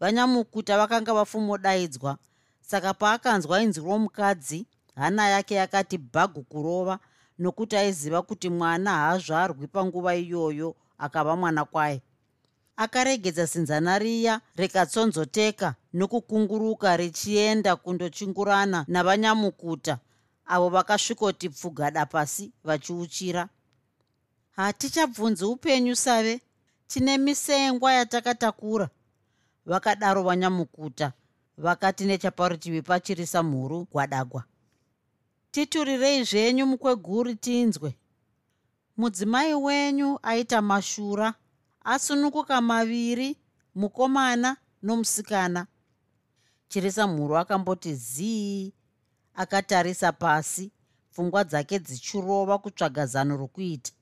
Vanyamukuta 0.00 0.78
vakanga 0.78 1.14
vafumodaidzwa 1.14 2.18
saka 2.60 2.94
paakanzwa 2.94 3.62
inzwi 3.62 3.84
romukadzi 3.84 4.66
hana 4.94 5.28
yake 5.28 5.54
yakati 5.54 5.98
bhagu 5.98 6.42
kurova 6.42 6.98
nokuti 7.38 7.76
aiziva 7.76 8.22
kuti 8.22 8.50
mwana 8.50 8.90
haazvarwi 8.90 9.66
panguva 9.66 10.14
iyoyo 10.16 10.76
akava 10.98 11.36
mwana 11.36 11.64
kwaye 11.64 12.02
akaregedza 12.76 13.46
sinzana 13.46 13.98
riya 13.98 14.40
rikatsonzoteka 14.56 15.74
nokukunguruka 15.92 16.96
richienda 16.96 17.76
kundochingurana 17.76 18.84
navanyamukuta 18.88 19.98
avo 20.46 20.68
vakasvikoti 20.68 21.48
pfugada 21.48 22.06
pasi 22.06 22.52
vachiuchira. 22.64 23.48
Hatichabvunzi 24.56 25.44
upenyu 25.44 25.96
save? 25.96 26.40
Tine 26.86 27.18
misengwa 27.18 27.92
yatakatakura 27.92 28.88
vakadaro 29.66 30.22
vanyamukuta 30.22 31.12
vakati 31.58 32.04
nechaparutivi 32.04 32.82
pachirisa 32.82 33.42
mhuru 33.42 33.86
gwadagwa 33.92 34.44
titurirei 35.52 36.24
zvenyu 36.24 36.66
mukweguri 36.66 37.34
tinzwe. 37.34 37.94
Mudzimai 38.96 39.54
wenyu 39.54 40.18
aita 40.22 40.62
mashura 40.62 41.34
asununguka 41.84 42.60
maviri 42.60 43.36
mukomana 43.74 44.56
nomusikana. 44.82 45.66
Chirisa 46.68 47.06
mhuru 47.06 47.36
akamboti 47.36 47.94
zii 47.94 48.72
akatarisa 49.34 50.12
pasi 50.12 50.72
pfungwa 51.10 51.44
dzake 51.44 51.78
dzichirova 51.78 52.58
kutsvaga 52.58 53.06
zano 53.06 53.36
rokuita. 53.36 53.92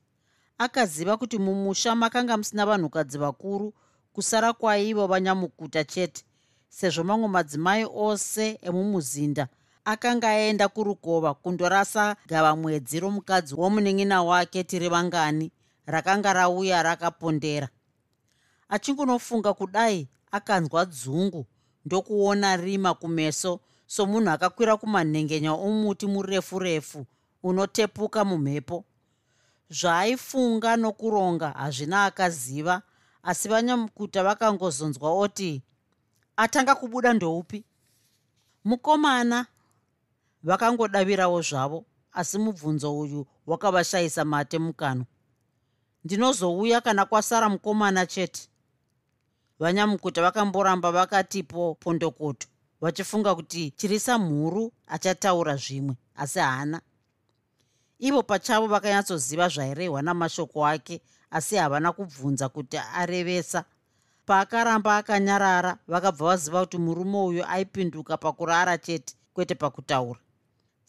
Akaziva 0.57 1.17
kuti 1.17 1.37
mumusha 1.37 1.95
makanga 1.95 2.37
musina 2.37 2.65
vanhukadzi 2.65 3.17
vakuru 3.17 3.73
kusara 4.13 4.53
kwaivo 4.53 5.07
vanyamukuta 5.07 5.83
chete 5.83 6.23
sezvo 6.69 7.03
mamwe 7.03 7.27
madzimai 7.27 7.85
ose 7.93 8.59
emumuzinda 8.61 9.47
akanga 9.85 10.29
aenda 10.29 10.67
kurukova 10.67 11.33
kundorasa 11.33 12.15
gavamwedzi 12.27 12.99
romukadzi 12.99 13.55
womunin'ina 13.55 14.23
wake 14.23 14.63
tiri 14.63 14.89
vangani 14.89 15.51
rakanga 15.85 16.33
rauya 16.33 16.83
rakapondera. 16.83 17.69
Achingunofunga 18.69 19.53
kudai 19.53 20.07
akanzwa 20.31 20.85
dzungu 20.85 21.45
ndokuona 21.85 22.57
rima 22.57 22.93
kumeso 22.93 23.59
somunhu 23.87 24.29
akakwira 24.29 24.77
kumanhengenya 24.77 25.53
omuti 25.53 26.07
murefu 26.07 26.59
refu 26.59 27.05
unotepuka 27.43 28.25
mumhepo. 28.25 28.85
Zvaaifunga 29.69 30.77
nokuronga 30.77 31.49
hazvina 31.49 32.05
akaziva 32.05 32.81
asi 33.23 33.49
vanyamukuta 33.49 34.23
vakangozonzwa 34.23 35.11
oti 35.11 35.61
atanga 36.37 36.75
kubuda 36.75 37.13
ndoupi? 37.13 37.63
Mukomana 38.65 39.45
vakangodavirawo 40.43 41.41
zvavo 41.41 41.85
asi 42.11 42.37
mubvunzo 42.37 42.99
uyu 42.99 43.25
wakavashayisa 43.47 44.25
mate 44.25 44.59
mukano 44.59 45.05
ndinozouya 46.03 46.81
kana 46.81 47.05
kwasara 47.05 47.49
mukomana 47.49 48.05
chete? 48.05 48.47
Vanyamukuta 49.59 50.21
vakamboramba 50.21 50.91
vakatipo 50.91 51.75
pondokoto 51.79 52.47
vachifunga 52.81 53.35
kuti 53.35 53.71
chirisa 53.71 54.17
mhuru 54.17 54.71
achataura 54.87 55.55
zvimwe 55.55 55.95
asi 56.15 56.39
haana. 56.39 56.81
Ivo 57.99 58.23
pachavo 58.23 58.67
vakanyatsoziva 58.67 59.47
zvairehwa 59.49 60.01
namashoko 60.01 60.67
ake 60.67 61.01
asi 61.31 61.55
havana 61.55 61.91
kubvunza 61.91 62.49
kuti 62.49 62.77
arevesa. 62.77 63.63
Paakaramba 64.25 64.97
akanyarara 64.97 65.77
vakabva 65.87 66.25
vaziva 66.25 66.59
kuti 66.61 66.77
murume 66.77 67.17
uyu 67.17 67.45
aipinduka 67.45 68.17
pakurara 68.17 68.77
chete 68.77 69.15
kwete 69.33 69.55
pakutaura 69.55 70.19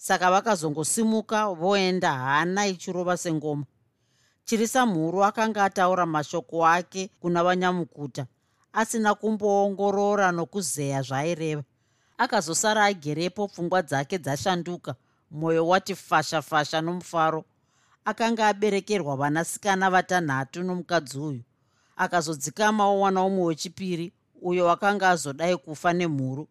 saka 0.02 0.30
vakazongosimuka 0.30 1.48
voenda 1.54 2.12
hana 2.12 2.66
ichirova 2.66 3.16
sengoma. 3.16 3.64
Chirisa 4.44 4.86
mhuru 4.86 5.24
akanga 5.24 5.64
ataura 5.64 6.06
mashoko 6.06 6.66
ake 6.66 7.10
kuna 7.20 7.44
vanyamukuta 7.44 8.26
asina 8.72 9.14
kumboongorora 9.14 10.32
nokuzeya 10.32 11.02
zvaaireva 11.02 11.62
akazosara 12.18 12.84
agerepo 12.84 13.48
pfungwa 13.48 13.82
dzake 13.82 14.18
dzashanduka 14.18 14.94
mwoyo 15.30 15.68
wati 15.68 15.94
fasha 15.94 16.42
fasha 16.42 16.80
nomufaro. 16.80 17.44
Akanga 18.04 18.48
aberekerwa 18.48 19.16
vanasikana 19.16 19.90
vatanhatu 19.90 20.62
nomukadzi 20.62 21.18
uyu. 21.18 21.42
Akazodzikamawo 21.96 23.00
wana 23.00 23.24
umwe 23.24 23.44
wechipiri 23.44 24.12
uyo 24.42 24.66
wakanga 24.66 25.10
azodai 25.10 25.56
kufa 25.56 25.92
nemhuru 25.92 26.48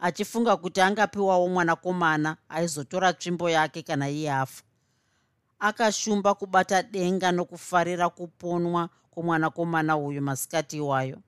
achifunga 0.00 0.56
kuti 0.56 0.80
angapiwawo 0.80 1.48
mwanakomana 1.48 2.36
aizotora 2.48 3.12
tsvimbo 3.12 3.50
yake 3.50 3.82
kana 3.82 4.08
iye 4.10 4.32
afa. 4.32 4.62
Akashumba 5.58 6.34
kubata 6.34 6.82
denga 6.82 7.32
nokufarira 7.32 8.08
kuponwa 8.10 8.88
kwomwanakomana 9.10 9.96
uyu 9.96 10.22
masikati 10.22 10.76
iwayo. 10.76 11.18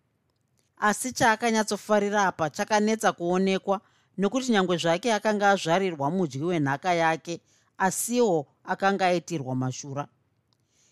Asi 0.76 1.12
chaakanyatsofarira 1.12 2.26
apa 2.26 2.50
chakanetsa 2.50 3.12
kuonekwa 3.12 3.80
nokuti 4.18 4.52
nyange 4.52 4.76
zvake 4.76 5.12
akanga 5.14 5.50
azvarirwa 5.50 6.10
mudyi 6.10 6.42
wenhaka 6.42 6.94
yake 6.94 7.40
asiwo 7.78 8.46
akanga 8.64 9.06
aitirwa 9.06 9.54
mashura. 9.54 10.08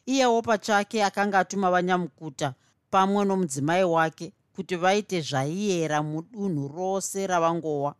Iyewo 0.06 0.42
pachake 0.42 1.04
akanga 1.04 1.38
atuma 1.38 1.70
vanyamukuta 1.70 2.54
pamwe 2.90 3.24
nomudzimai 3.24 3.84
wake 3.84 4.32
kuti 4.60 4.76
vaite 4.76 5.20
zvaiyera 5.20 6.02
mudunhu 6.02 6.68
rose 6.68 7.26
ravangowa. 7.26 7.94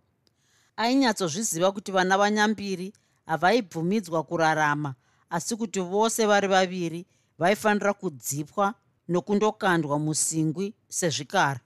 Ainyatsozviziva 0.76 1.72
kuti 1.72 1.92
vana 1.92 2.18
vanyambiri 2.18 2.92
havaibvumidzwa 3.26 4.22
kurarama 4.22 4.94
asi 5.30 5.56
kuti 5.56 5.80
vose 5.80 6.26
vari 6.26 6.48
vaviri 6.48 7.06
vaifanira 7.38 7.92
kudzipwa 7.92 8.74
nokundokandwa 9.08 9.98
musingwi 9.98 10.74
sezvikara. 10.88 11.60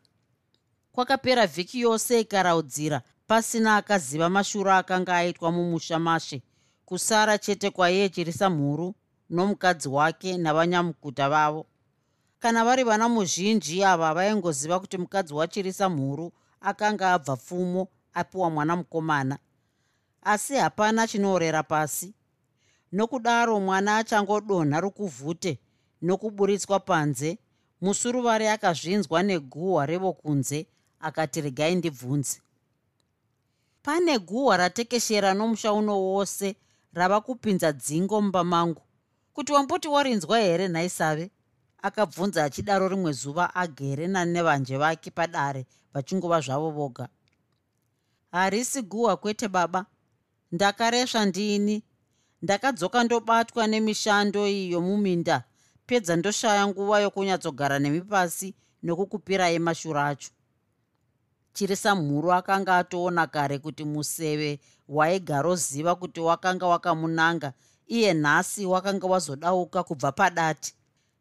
Kwakapera 0.92 1.46
vhiki 1.46 1.80
yose 1.80 2.20
ikaraudzira 2.20 3.02
pasina 3.26 3.76
akaziva 3.76 4.28
mashuro 4.30 4.72
akanga 4.72 5.16
aitwa 5.16 5.52
mumusha 5.52 5.98
mashe 5.98 6.42
kusara 6.84 7.38
chete 7.38 7.70
kwaiye 7.70 8.08
chirisa 8.08 8.50
mhuru 8.50 8.94
nomukadzi 9.30 9.88
wake 9.88 10.38
navanyamukuta 10.38 11.28
vavo 11.28 11.66
kana 12.44 12.64
vari 12.64 12.84
vana 12.84 13.08
muzhinji 13.08 13.84
ava 13.84 14.14
vaingoziva 14.14 14.80
kuti 14.80 14.98
mukadzi 14.98 15.34
wachirisa 15.34 15.88
mhuru 15.88 16.32
akanga 16.60 17.12
abva 17.12 17.36
pfumo 17.36 17.88
apiwa 18.14 18.50
mwana 18.50 18.76
mukomana. 18.76 19.38
Asi 20.22 20.54
hapana 20.54 21.06
chinoorera 21.08 21.62
pasi. 21.62 22.14
Nokudaro 22.92 23.60
mwana 23.60 23.96
achangodonha 23.96 24.80
rukuvhute 24.80 25.58
nokuburitswa 26.02 26.80
panze 26.80 27.38
musuruvari 27.80 28.46
akazvinzwa 28.48 29.22
neguhwa 29.22 29.86
revokunze 29.86 30.66
akati 31.00 31.40
regai 31.40 31.74
ndibvunze. 31.74 32.40
Pane 33.82 34.18
guhwa 34.18 34.56
ratekeshera 34.56 35.34
nomusha 35.34 35.72
uno 35.72 36.02
wose 36.02 36.56
rava 36.92 37.20
kupinza 37.20 37.72
dzingo 37.72 38.20
mumba 38.20 38.44
mangu 38.44 38.82
kuti 39.32 39.52
wamboti 39.52 39.88
warinzwa 39.88 40.38
here 40.38 40.68
nhaisave 40.68 41.30
akabvunza 41.84 42.44
achidaro 42.44 42.88
rimwe 42.88 43.12
zuva 43.12 43.54
agere 43.54 44.06
nanevanje 44.06 44.76
vake 44.76 45.10
padare 45.10 45.66
vachingova 45.94 46.40
zvavo 46.40 46.70
voga. 46.70 47.08
Harisi 48.32 48.82
guhwa 48.82 49.16
kwete 49.16 49.48
baba. 49.48 49.86
Ndakaresva 50.52 51.24
ndini. 51.24 51.82
Ndakadzoka 52.42 53.04
ndobatwa 53.04 53.66
nemishando 53.66 54.48
iyi 54.48 54.70
yomuminda. 54.72 55.44
Pedza 55.86 56.16
ndoshaya 56.16 56.66
nguva 56.66 57.00
yokunyatsogara 57.00 57.78
nemi 57.78 58.00
pasi 58.00 58.54
nokukupirai 58.82 59.58
mashuro 59.58 60.00
acho. 60.00 60.30
Chirisa 61.52 61.94
mhuru 61.94 62.32
akanga 62.32 62.76
atoona 62.76 63.26
kare 63.26 63.58
kuti 63.58 63.84
museve 63.84 64.60
waigaroziva 64.88 65.94
kuti 65.94 66.20
wakanga 66.20 66.66
wakamunanga 66.66 67.52
iye 67.86 68.14
nhasi 68.14 68.66
wakanga 68.66 69.06
wazodauka 69.06 69.82
kubva 69.82 70.12
padati 70.12 70.74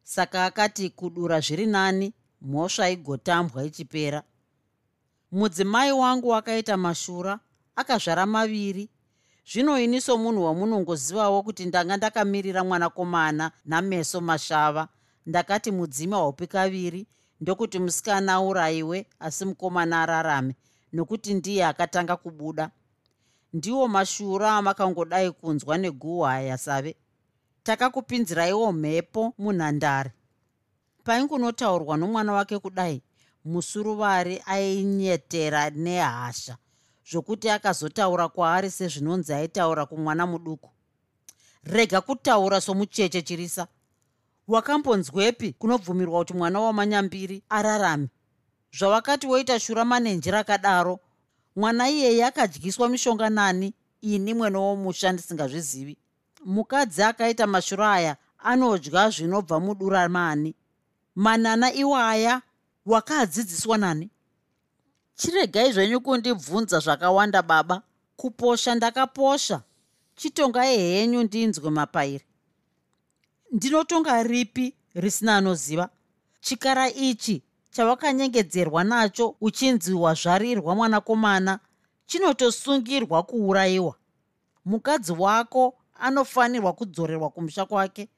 saka 0.04 0.46
akati 0.46 0.90
kudura 0.90 1.40
zviri 1.40 1.66
nani 1.66 2.14
mhosva 2.42 2.90
igotambwa 2.90 3.64
ichipera. 3.66 4.24
Mudzimai 5.32 5.92
wangu 5.92 6.28
wakaita 6.30 6.78
mashura 6.78 7.40
akazvara 7.76 8.26
maviri. 8.26 8.90
Zvino 9.52 9.80
ini 9.80 10.02
somunhu 10.02 10.44
wamunongozivawo 10.46 11.44
kuti 11.44 11.66
ndanga 11.66 11.98
ndakamirira 11.98 12.64
mwanakomana 12.64 13.52
nameso 13.66 14.22
mashava 14.22 14.88
ndakati 15.26 15.72
mudzima 15.72 16.16
haupi 16.18 16.48
kaviri 16.48 17.08
ndokuti 17.42 17.80
musikana 17.80 18.42
urayiwe 18.42 19.08
asi 19.20 19.46
mukomana 19.46 20.02
ararame 20.02 20.56
nokuti 20.94 21.34
ndiye 21.34 21.66
akatanga 21.66 22.16
kubuda. 22.16 22.70
Ndiwo 23.54 23.88
mashura 23.88 24.52
amakangodai 24.56 25.32
kunzwa 25.32 25.78
neguhwaya 25.78 26.58
save 26.58 26.96
takakupinziraiwo 27.64 28.72
mhepo 28.72 29.34
munhandare. 29.38 30.12
Paingunotaurwa 31.04 31.98
nomwana 31.98 32.34
wake 32.34 32.60
kudai 32.60 33.02
musuruvari 33.46 34.42
ainyetera 34.46 35.70
nehasha 35.70 36.58
zvokuti 37.12 37.50
akazotaura 37.50 38.30
kwaari 38.30 38.72
sezvinonzi 38.72 39.34
aitaura 39.34 39.86
kumwana 39.86 40.28
muduku. 40.28 40.70
Rega 41.64 42.02
kutaura 42.02 42.62
somucheche 42.62 43.22
chirisa. 43.22 43.68
Wakambonzwepi 44.48 45.54
kunobvumirwa 45.54 46.20
kuti 46.20 46.34
mwana 46.34 46.60
wamanyambiri 46.60 47.44
ararame. 47.50 48.08
Zvawakati 48.78 49.28
woita 49.28 49.60
shura 49.60 49.86
manenji 49.86 50.32
rakadaro 50.32 51.00
mwana 51.56 51.90
iyeye 51.90 52.26
akadyiswa 52.26 52.90
mishonga 52.90 53.30
nani 53.30 53.74
ini 54.02 54.34
mwene 54.34 54.58
womusha 54.58 55.12
ndisingazvizivi 55.12 55.98
mukadzi 56.46 57.04
akaita 57.04 57.48
mashuro 57.48 57.86
aya 57.86 58.18
anodya 58.40 59.10
zvinobva 59.10 59.60
muduramani 59.60 60.56
manana 61.16 61.74
iwaya 61.74 62.42
wakadzidziswa 62.86 63.78
nani. 63.78 64.10
Chiregai 65.16 65.72
zvenyu 65.72 66.02
kundibvunza 66.02 66.80
zvakawanda 66.80 67.42
baba. 67.42 67.82
Kuposha 68.16 68.76
ndakaposha. 68.76 69.62
Chitongai 70.16 70.78
henyu 70.78 71.24
ndinzwe 71.24 71.70
mapairi. 71.70 72.26
Ndinotonga 73.52 74.24
ripi 74.24 74.76
risina 74.96 75.38
anoziva? 75.38 75.90
Chikara 76.42 76.90
ichi 76.90 77.44
chavakanyengedzerwa 77.72 78.84
nacho 78.84 79.36
uchinzi 79.42 79.94
wazvarirwa 79.94 80.76
mwanakomana 80.76 81.60
chinotosungirwa 82.06 83.24
kuurayiwa. 83.24 83.96
Mukadzi 84.66 85.12
wako 85.12 85.76
anofanirwa 85.96 86.74
kudzorerwa 86.74 87.30
kumusha 87.30 87.66
kwake. 87.66 88.10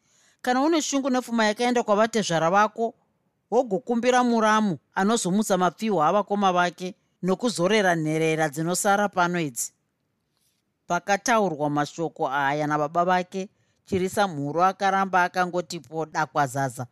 Kana 0.41 0.61
une 0.61 0.81
shungu 0.81 1.09
nepfuma 1.09 1.45
yakaenda 1.45 1.83
kwavatezvara 1.83 2.49
vako 2.49 2.93
wogokumbira 3.51 4.23
muramu 4.23 4.77
anozomutsa 4.93 5.57
mapfihwo 5.57 6.03
avakoma 6.03 6.53
vake 6.53 6.95
nokuzorera 7.23 7.95
nherera 7.95 8.49
dzinosara 8.49 9.09
pano 9.09 9.39
idzi. 9.39 9.71
Pakataurwa 10.87 11.69
mashoko 11.69 12.29
aya 12.29 12.67
nababa 12.67 13.05
vake 13.05 13.49
chirisa 13.85 14.27
mhuru 14.27 14.63
akaramba 14.63 15.23
akangotipo 15.23 16.05
dakwazaza. 16.05 16.87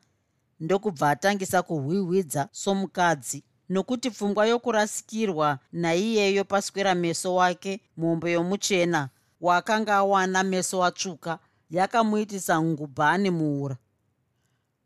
Ndokubva 0.60 1.10
atangisa 1.10 1.62
kuhwihwidza 1.62 2.48
somukadzi 2.52 3.44
nokuti 3.70 4.10
pfungwa 4.12 4.46
yokurasikirwa 4.48 5.60
naiyeyo 5.72 6.44
paswera 6.46 6.96
meso 6.96 7.36
wake 7.36 7.82
mombe 7.98 8.32
yomuchena 8.32 9.10
waakanga 9.44 9.94
awana 9.96 10.44
meso 10.44 10.84
atsvuka 10.84 11.40
yakamuitisa 11.70 12.62
ngubhani 12.62 13.30
muura 13.30 13.78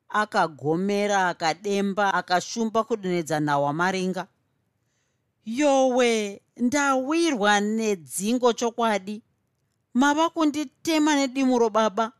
akagomera 0.10 1.28
akademba 1.28 2.14
akashumba 2.14 2.84
kudonedza 2.84 3.40
nhahwa 3.40 3.74
maringa. 3.74 4.28
Yowe 5.46 6.42
ndawirwa 6.58 7.60
nedzingo 7.60 8.54
chokwadi. 8.54 9.22
Mava 9.94 10.30
kunditema 10.30 11.16
nedimuro 11.16 11.70
baba 11.70 12.12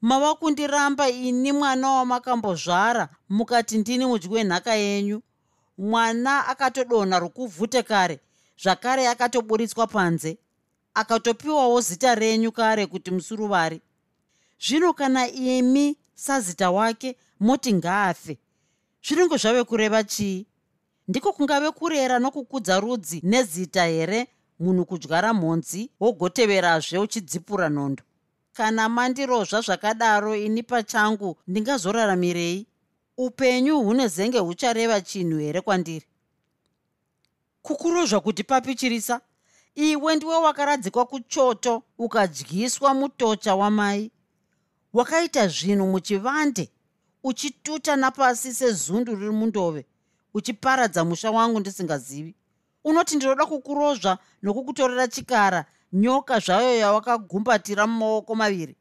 mava 0.00 0.34
kundiramba 0.34 1.08
ini 1.10 1.52
mwana 1.52 1.90
wamakambozvara 1.90 3.08
mukati 3.28 3.78
ndini 3.78 4.06
mudyi 4.06 4.28
wenhaka 4.28 4.74
yenyu. 4.74 5.22
Mwana 5.78 6.46
akatodonha 6.46 7.18
rukuvhute 7.18 7.82
kare 7.82 8.20
zvakare 8.62 9.08
akatoburitswa 9.08 9.86
panze 9.86 10.38
akatopiwawo 11.00 11.80
zita 11.80 12.14
renyu 12.14 12.52
kare 12.52 12.86
kuti 12.86 13.10
musuruvari 13.10 13.80
zvino 14.60 14.92
kana 14.92 15.28
imi 15.30 15.96
sazita 16.14 16.70
wake 16.70 17.16
moti 17.40 17.72
ngaafe. 17.72 18.38
Zvinonge 19.02 19.36
zvave 19.36 19.64
kureva 19.64 20.04
chii? 20.04 20.46
Ndiko 21.08 21.32
kungave 21.32 21.70
kurera 21.70 22.18
nokukudza 22.18 22.80
rudzi 22.80 23.20
nezita 23.24 23.86
here? 23.86 24.26
Munhu 24.60 24.84
kudyara 24.84 25.34
mhonzi 25.34 25.90
wogoteverazve 26.00 26.98
uchidzipura 26.98 27.68
nhondo 27.68 28.02
kana 28.52 28.88
mandirozva 28.88 29.60
zvakadaro 29.60 30.36
ini 30.36 30.62
pachangu 30.62 31.36
ndingazoraramirei 31.46 32.66
upenyu 33.16 33.82
hune 33.82 34.08
zenge 34.08 34.38
huchareva 34.38 35.00
chinhu 35.00 35.38
here 35.38 35.60
kwandiri? 35.60 36.06
Kukurozva 37.62 38.20
kuti 38.20 38.44
papi 38.44 38.74
chirisa 38.74 39.20
iwe 39.78 40.16
ndiwe 40.16 40.36
wakaradzikwa 40.36 41.04
kuchoto 41.06 41.82
ukadyiswa 41.98 42.94
mutocha 42.94 43.54
wamai. 43.54 44.10
Wakaita 44.92 45.48
zvinhu 45.48 45.86
muchivande 45.86 46.68
uchituta 47.24 47.96
napasi 47.96 48.54
sezundu 48.54 49.14
riri 49.14 49.30
mundove 49.30 49.86
uchiparadza 50.34 51.04
musha 51.04 51.30
wangu 51.30 51.60
ndisingazivi. 51.60 52.34
Unoti 52.84 53.16
ndinoda 53.16 53.46
kukurozva 53.46 54.18
nokukutorera 54.42 55.08
chikara 55.08 55.64
nyoka 55.92 56.38
zvayo 56.38 56.78
yawakagumbatira 56.78 57.86
mumaoko 57.86 58.34
maviri. 58.34 58.76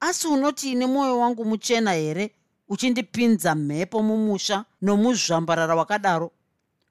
Asi 0.00 0.26
unoti 0.28 0.72
ine 0.72 0.86
mwoyo 0.86 1.18
wangu 1.18 1.44
muchena 1.44 1.92
here 1.92 2.34
uchindipinza 2.68 3.54
mhepo 3.54 4.02
mumusha 4.02 4.64
nomuzvambarara 4.82 5.74
wakadaro? 5.74 6.30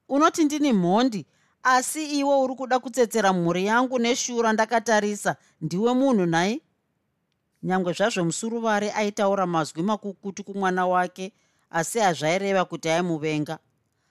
Unoti 0.10 0.44
ndini 0.44 0.74
mhondi 0.74 1.26
asi 1.64 2.20
iwe 2.20 2.36
uri 2.36 2.56
kuda 2.56 2.80
kutsetsera 2.80 3.34
mhuri 3.34 3.66
yangu 3.66 4.00
neshura 4.00 4.54
ndakatarisa 4.54 5.36
ndiwe 5.62 5.94
munhu 5.94 6.26
nhai? 6.26 6.62
Nyange 7.64 7.94
zvazvo 7.94 8.26
musuruvari 8.26 8.90
aitaura 8.90 9.46
mazwi 9.46 9.84
makukutu 9.84 10.44
kumwana 10.44 10.88
wake 10.88 11.34
asi 11.70 12.00
hazvaireva 12.00 12.66
kuti 12.66 12.90
aimuvenga. 12.90 13.60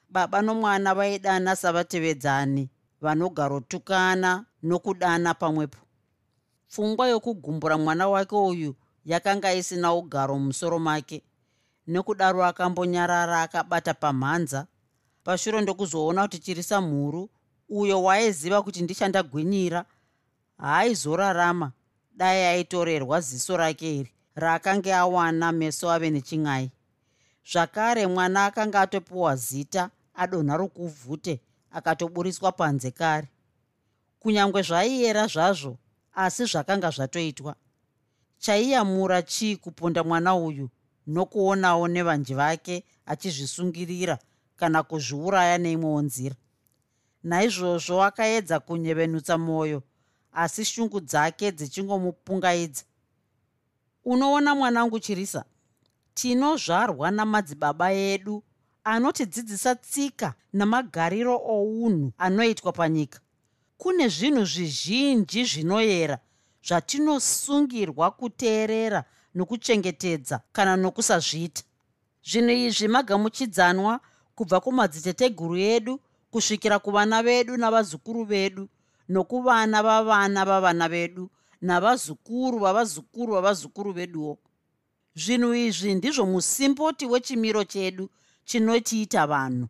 Baba 0.08 0.42
nomwana 0.42 0.94
vaidana 0.94 1.56
savatevedzani 1.56 2.70
vanogarotukana 3.00 4.44
nokudana 4.62 5.34
pamwepo. 5.34 5.78
Pfungwa 6.68 7.08
yokugumbura 7.08 7.78
mwana 7.78 8.08
wake 8.08 8.34
uyu 8.36 8.74
yakanga 9.04 9.54
isina 9.54 9.94
ugaro 9.94 10.38
mumusoro 10.38 10.78
make 10.78 11.22
nekudaro 11.86 12.44
akambonyarara 12.44 13.42
akabata 13.42 13.94
pamhanza. 13.94 14.66
Pashure 15.24 15.60
ndokuzoona 15.60 16.22
kuti 16.22 16.38
chirisa 16.38 16.80
mhuru 16.80 17.30
uyo 17.70 18.02
waaiziva 18.02 18.62
kuti 18.62 18.82
ndichandagwinyira 18.82 19.84
haaizorarama 20.58 21.72
dai 22.16 22.44
aitorerwa 22.44 23.20
ziso 23.20 23.56
rake 23.56 23.96
iri 23.96 24.12
raakanga 24.34 24.98
awana 24.98 25.52
meso 25.52 25.90
ave 25.90 26.10
nechin'ai 26.10 26.70
zvakare 27.52 28.06
mwana 28.06 28.44
akanga 28.44 28.80
atopiwa 28.80 29.36
zita 29.36 29.90
adonha 30.14 30.56
rokuvhute 30.56 31.40
akatoburiswa 31.70 32.52
panze 32.52 32.90
kare. 32.90 33.28
Kunyange 34.20 34.62
zvaiyera 34.62 35.26
zvazvo 35.26 35.78
asi 36.14 36.44
zvakanga 36.44 36.90
zvatoitwa. 36.90 37.54
Chaiyamura 38.38 39.22
chii 39.22 39.56
kuponda 39.56 40.04
mwana 40.04 40.34
uyu 40.34 40.68
nokuonawo 41.06 41.88
nevanji 41.88 42.34
vake 42.34 42.84
achizvisungirira 43.06 44.18
kana 44.56 44.82
kuzviuraya 44.82 45.58
neimwewo 45.58 46.02
nzira 46.02 46.36
naizvozvo 47.22 48.02
akaedza 48.02 48.60
kunyevenutsa 48.60 49.38
mwoyo 49.38 49.82
asi 50.32 50.64
shungu 50.64 51.00
dzake 51.00 51.52
dzichingomupungaidza 51.52 52.84
unoona 54.04 54.54
mwanangu 54.54 55.00
chirisa 55.00 55.44
tinozvarwa 56.14 57.10
namadzibaba 57.10 57.92
edu 57.92 58.42
anotidzidzisa 58.84 59.74
tsika 59.74 60.34
namagariro 60.52 61.36
ounhu 61.36 62.12
anoitwa 62.18 62.72
panyika. 62.72 63.20
Kune 63.76 64.08
zvinhu 64.08 64.44
zvizhinji 64.44 65.44
zvinoyera 65.44 66.18
zvatinosungirwa 66.66 68.10
kuteerera 68.10 69.04
nokuchengetedza 69.34 70.40
kana 70.52 70.76
nokusazviita. 70.76 71.62
Zvinhu 72.24 72.50
izvi 72.50 72.88
magamuchidzanwa 72.88 74.00
kubva 74.34 74.60
kumadziteteguru 74.60 75.56
edu 75.56 76.00
kusvikira 76.30 76.78
kuvana 76.78 77.22
vedu 77.22 77.56
navazukuru 77.56 78.24
vedu 78.24 78.68
nokuvana 79.08 79.82
vavana 79.82 80.44
vavana 80.44 80.88
vedu 80.88 81.30
navazukuru 81.60 82.58
vavazukuru 82.58 83.32
vavazukuru 83.32 83.92
veduwo. 83.92 84.38
Zvinhu 85.14 85.54
izvi 85.54 85.94
ndizvo 85.94 86.26
musimboti 86.26 87.06
wechimiro 87.06 87.64
chedu 87.64 88.10
chinotiita 88.44 89.26
vanhu. 89.26 89.68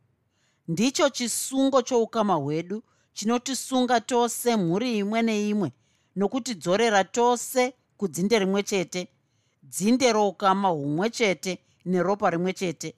Ndicho 0.69 1.09
chisungo 1.09 1.83
choukama 1.83 2.35
hwedu 2.35 2.83
chinotisunga 3.13 4.01
tose 4.01 4.57
mhuri 4.57 4.99
imwe 4.99 5.23
neimwe 5.23 5.73
nokutidzorera 6.17 7.05
tose 7.05 7.75
kudzinde 7.97 8.39
rimwe 8.39 8.63
chete 8.63 9.09
dzinde 9.63 10.13
roukama 10.13 10.69
humwe 10.69 11.11
chete 11.11 11.59
neropa 11.85 12.31
rimwe 12.31 12.53
chete. 12.53 12.95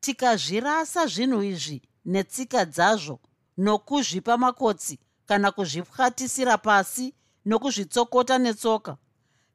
Tikazvirasa 0.00 1.06
zvinhu 1.06 1.42
izvi 1.42 1.82
netsika 2.04 2.64
dzazvo 2.64 3.20
nokuzvipa 3.58 4.36
makotsi 4.36 4.98
kana 5.26 5.50
kuzvipwatisira 5.50 6.58
pasi 6.58 7.14
nokuzvitsokota 7.46 8.38
netsoka. 8.38 8.96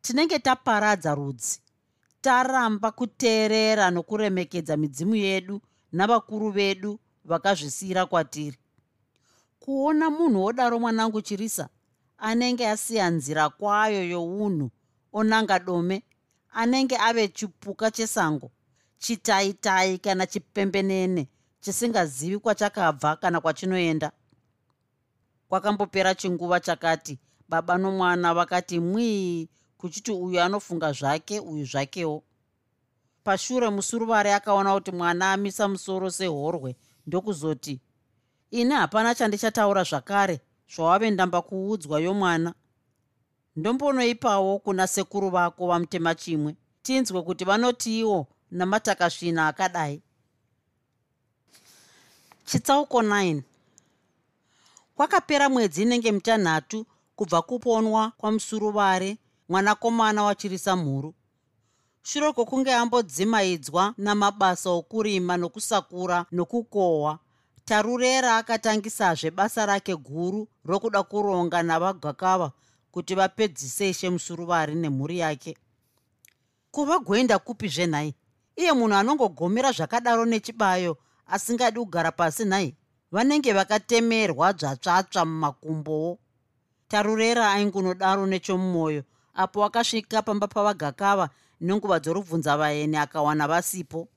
Tinenge 0.01 0.39
taparadza 0.39 1.15
rudzi 1.15 1.59
taramba 2.21 2.91
kuteerera 2.91 3.91
nokuremekedza 3.91 4.77
midzimu 4.77 5.15
yedu 5.15 5.61
navakuru 5.91 6.49
vedu 6.51 6.99
vakazvisiyira 7.25 8.05
kwatiri. 8.05 8.57
Kuona 9.59 10.09
munhu 10.09 10.43
wodaro 10.43 10.79
mwanangu 10.79 11.21
chirisa 11.21 11.69
anenge 12.17 12.67
asiya 12.69 13.09
nzira 13.09 13.49
kwayo 13.49 14.09
younhu 14.09 14.71
onanga 15.13 15.59
dome 15.59 16.03
anenge 16.53 16.97
ave 16.97 17.27
chipuka 17.27 17.91
chesango 17.91 18.51
chitaitai 18.97 19.97
kana 19.97 20.27
chipembenene 20.27 21.27
chisingazivi 21.65 22.39
kwachakabva 22.39 23.15
kana 23.15 23.41
kwachinoenda. 23.41 24.11
Kwakambopera 25.49 26.15
chinguva 26.15 26.59
chakati 26.59 27.19
baba 27.49 27.77
nomwana 27.77 28.33
vakati 28.33 28.79
mwii 28.79 29.49
kuchiti 29.77 30.11
uyu 30.11 30.41
anofunga 30.41 30.91
zvake 30.91 31.39
uyu 31.39 31.65
zvakewo. 31.65 32.23
Pashure 33.23 33.69
musuruvare 33.69 34.33
akaona 34.33 34.73
kuti 34.73 34.91
mwana 34.91 35.31
amisa 35.31 35.67
musoro 35.67 36.11
sehorwe 36.11 36.75
ndokuzoti 37.07 37.81
ini 38.51 38.73
hapana 38.73 39.15
chandichataura 39.15 39.83
zvakare 39.83 40.41
zvawave 40.75 41.11
ndamba 41.11 41.41
kuudzwa 41.41 41.99
yomwana. 41.99 42.53
Ndombonoipawo 43.55 44.59
kuna 44.59 44.87
sekuru 44.87 45.29
vako 45.29 45.67
vamutema 45.67 46.15
chimwe 46.15 46.55
tinzwe 46.81 47.21
kuti 47.21 47.45
vanotiiwo 47.45 48.27
namatakasvina 48.51 49.47
akadai 49.47 50.01
chitsauko 52.45 53.01
9 53.01 53.41
kwakapera 54.95 55.49
mwedzi 55.49 55.81
inenge 55.81 56.11
mitanhatu 56.11 56.85
kubva 57.15 57.41
kuponwa 57.41 58.11
kwamusuruvare 58.17 59.17
mwanakomana 59.49 60.23
wachirisa 60.23 60.75
mhuru. 60.75 61.13
Shure 62.03 62.31
kwokunge 62.33 62.73
ambodzimaidzwa 62.73 63.93
namabasa 63.97 64.69
okurima 64.69 65.37
nokusakura 65.37 66.25
nokukohwa 66.31 67.19
tarurera 67.65 68.37
akatangisazve 68.37 69.31
basa 69.31 69.65
rake 69.65 69.95
guru 69.95 70.47
rokuda 70.65 71.03
kuronga 71.03 71.63
navagakava 71.63 72.51
kuti 72.91 73.15
vapedzise 73.15 73.89
ishe 73.89 74.09
musuruvari 74.09 74.75
nemhuri 74.75 75.19
yake. 75.19 75.57
Kuvagoenda 76.71 77.39
kupi 77.39 77.67
zvenhai? 77.67 78.13
Iye 78.55 78.73
munhu 78.73 78.95
anongogomera 78.95 79.71
zvakadaro 79.71 80.25
nechibayo 80.25 80.97
asingadi 81.27 81.79
kugara 81.79 82.11
pasi 82.11 82.45
nhai. 82.45 82.75
Vanenge 83.11 83.53
vakatemerwa 83.53 84.53
dzvatsvatsva 84.53 85.25
mumakumbowo. 85.25 86.17
Tarurera 86.87 87.51
aingunodaro 87.51 88.25
nechomumwoyo 88.25 89.03
apo 89.33 89.65
akasvika 89.65 90.21
pamba 90.21 90.47
pavagakava 90.47 91.29
nenguva 91.61 91.99
dzorubvunzavaeni 91.99 92.97
akawana 92.97 93.47
vasipo. 93.47 94.07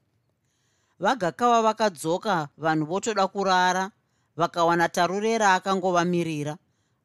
Vagakava 1.00 1.62
vakadzoka 1.62 2.48
vanhu 2.58 2.86
votoda 2.86 3.26
kurara 3.26 3.90
vakawana 4.36 4.88
tarurera 4.88 5.54
akangovamirira 5.54 6.56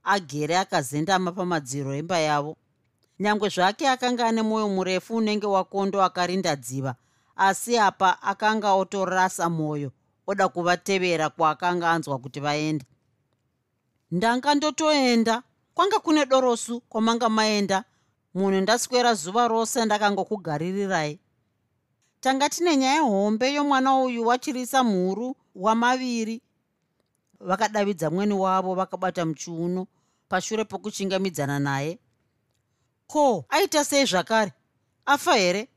agere 0.04 0.58
akazendama 0.58 1.32
pamadziro 1.32 1.94
emba 1.94 2.20
yavo. 2.20 2.58
Nyange 3.20 3.50
zvake 3.50 3.89
akanga 3.89 4.28
ane 4.28 4.42
mwoyo 4.42 4.70
murefu 4.70 5.16
unenge 5.16 5.48
wakondo 5.48 6.04
akarinda 6.04 6.56
dziva 6.56 6.96
asi 7.36 7.78
apa 7.78 8.22
akanga 8.22 8.74
otorasa 8.74 9.50
mwoyo 9.50 9.91
oda 10.28 10.48
kuvatevera 10.48 11.30
kwaakanga 11.30 11.91
anzwa 11.91 12.19
kuti 12.19 12.39
vaende. 12.39 12.86
Ndanga 14.12 14.56
ndotoenda 14.56 15.43
kwanga 15.74 16.00
kune 16.00 16.26
dorosu 16.26 16.82
kwamanga 16.82 17.30
maenda. 17.30 17.84
Munhu 18.34 18.62
ndaswera 18.62 19.13
zuva 19.13 19.48
rose 19.48 19.86
ndakangokugaririrai 19.86 21.19
tanga 22.19 22.50
tine 22.50 22.78
nyaya 22.78 23.02
hombe 23.02 23.54
yomwana 23.54 23.96
uyu 23.96 24.28
wachirisa 24.28 24.84
mhuru 24.84 25.36
wamaviri. 25.56 26.41
Vakadavidza 27.39 28.10
mweni 28.10 28.34
wavo 28.34 28.76
vakabata 28.76 29.26
muchiuno 29.26 29.88
pashure 30.30 30.63
pokuchingamidzana 30.63 31.60
naye. 31.60 32.00
Ko 33.08 33.46
aita 33.50 33.86
sei 33.86 34.05
zvakare? 34.05 34.51
Afa 35.05 35.34
here 35.36 35.68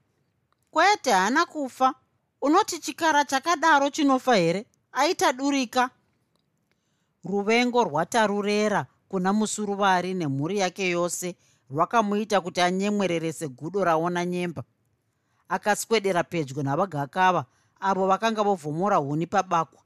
kwete 0.77 1.13
haana 1.13 1.47
kufa. 1.47 1.95
Unoti 2.41 2.79
chikara 2.79 3.25
chakadaro 3.25 3.91
chinofa 3.91 4.37
here? 4.37 4.67
Aita 4.93 5.33
durika 5.33 5.91
ruvengo 7.25 7.85
rwatarurera 7.85 8.87
kuna 9.09 9.33
musuruvari 9.33 10.15
nemhuri 10.15 10.59
yake 10.59 10.89
yose. 10.91 11.37
Rwakamuita 11.71 12.41
kuti 12.41 12.61
anyemwerere 12.61 13.33
segudo 13.33 13.85
raona 13.85 14.25
nyemba. 14.25 14.63
Akaswedera 15.49 16.25
pedyo 16.25 16.63
navagakava 16.63 17.45
avo 17.81 18.07
vakanga 18.07 18.43
vovhomora 18.43 18.97
huni 18.97 19.27
pabakwa. 19.27 19.83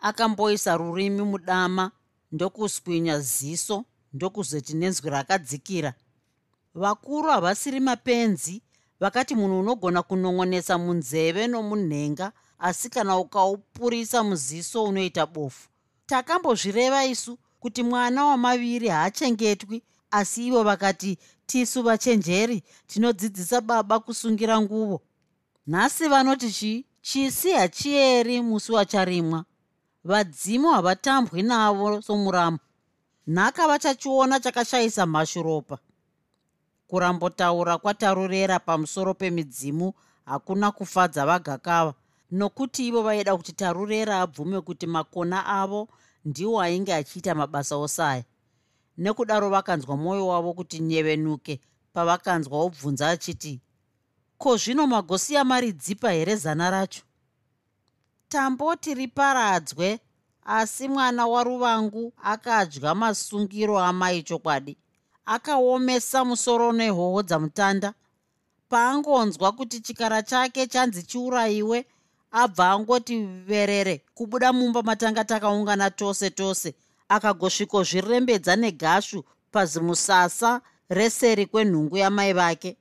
Akamboisa 0.00 0.76
rurimi 0.76 1.22
mudama 1.22 1.90
ndokuswinya 2.32 3.20
ziso 3.20 3.84
ndokuzoti 4.12 4.74
nenzwi 4.76 5.10
rakadzikira. 5.10 5.94
Vakuru 6.74 7.30
havasiri 7.30 7.80
mapenzi 7.80 8.62
vakati 9.00 9.34
munhu 9.34 9.60
unogona 9.60 10.02
kunongonesa 10.02 10.78
munzeve 10.78 11.46
nomunhenga 11.46 12.32
asi 12.58 12.90
kana 12.90 13.18
ukaupurisa 13.18 14.24
muziso 14.24 14.84
unoita 14.84 15.26
bofu. 15.26 15.68
Takambozvireva 16.06 17.04
isu 17.04 17.38
kuti 17.60 17.82
mwana 17.82 18.24
wamaviri 18.24 18.88
haachengetwi 18.88 19.82
asi 20.10 20.46
ivo 20.46 20.62
vakati 20.62 21.18
tisu 21.46 21.82
vachenjeri 21.82 22.62
tinodzidzisa 22.86 23.60
baba 23.60 23.98
kusungira 24.00 24.60
nguvo. 24.60 25.02
Nhasi 25.66 26.08
vanoti 26.08 26.50
chii 26.52 26.84
chisi 27.02 27.52
hachiyeri 27.52 28.40
musi 28.42 28.72
wacharimwa. 28.72 29.44
Vadzimu 30.04 30.68
havatambwi 30.70 31.42
navo 31.42 32.02
somuramo. 32.02 32.58
Nhaka 33.26 33.68
vachachiona 33.68 34.40
chakashayisa 34.40 35.06
mhashuropa 35.06 35.78
kurambotaura 36.88 37.78
kwatarurera 37.78 38.58
pamusoro 38.58 39.14
pemidzimu 39.14 39.92
hakuna 40.24 40.72
kufadza 40.72 41.26
vagakava. 41.26 41.94
Nokuti 42.30 42.88
ivo 42.88 43.02
vaida 43.02 43.36
kuti 43.36 43.52
tarurera 43.52 44.20
abvume 44.20 44.60
kuti 44.60 44.86
makona 44.86 45.46
avo 45.46 45.88
ndiwo 46.24 46.60
ainge 46.60 46.94
achiita 46.94 47.34
mabasa 47.34 47.76
osaya. 47.76 48.24
Nekudaro 48.98 49.50
vakanzwa 49.50 49.96
mwoyo 49.96 50.26
wavo 50.26 50.52
kuti 50.54 50.78
nyevenuke 50.78 51.60
pavakanzwa 51.92 52.58
obvunza 52.58 53.08
achiti 53.08 53.60
ko 54.38 54.56
zvino 54.56 54.86
magosiya 54.86 55.44
maridzipa 55.44 56.10
here 56.10 56.36
zana 56.36 56.70
racho? 56.70 57.02
Tamboti 58.28 58.94
riparadzwe 58.94 60.00
asi 60.44 60.88
mwana 60.88 61.26
waruvangu 61.26 62.12
akadya 62.22 62.94
masungiro 62.94 63.78
amai 63.78 64.22
chokwadi 64.22 64.76
akaomesa 65.26 66.24
musoro 66.24 66.72
nehoho 66.72 67.22
dzamutanda. 67.22 67.94
Paangonzwa 68.68 69.52
kuti 69.52 69.80
chikara 69.80 70.22
chake 70.22 70.66
chanzi 70.66 71.02
chiurayiwe 71.02 71.86
abva 72.30 72.70
angoti 72.70 73.26
verere 73.46 74.02
kubuda 74.14 74.52
mumba 74.52 74.82
matanga 74.82 75.24
takaungana 75.24 75.90
tose 75.90 76.30
tose. 76.30 76.74
Akagosvikozvirembedza 77.08 78.56
negashu 78.56 79.24
pazimusasa 79.52 80.60
reseri 80.88 81.46
kwenhungu 81.46 81.96
yamai 81.96 82.32
vake. 82.32 82.76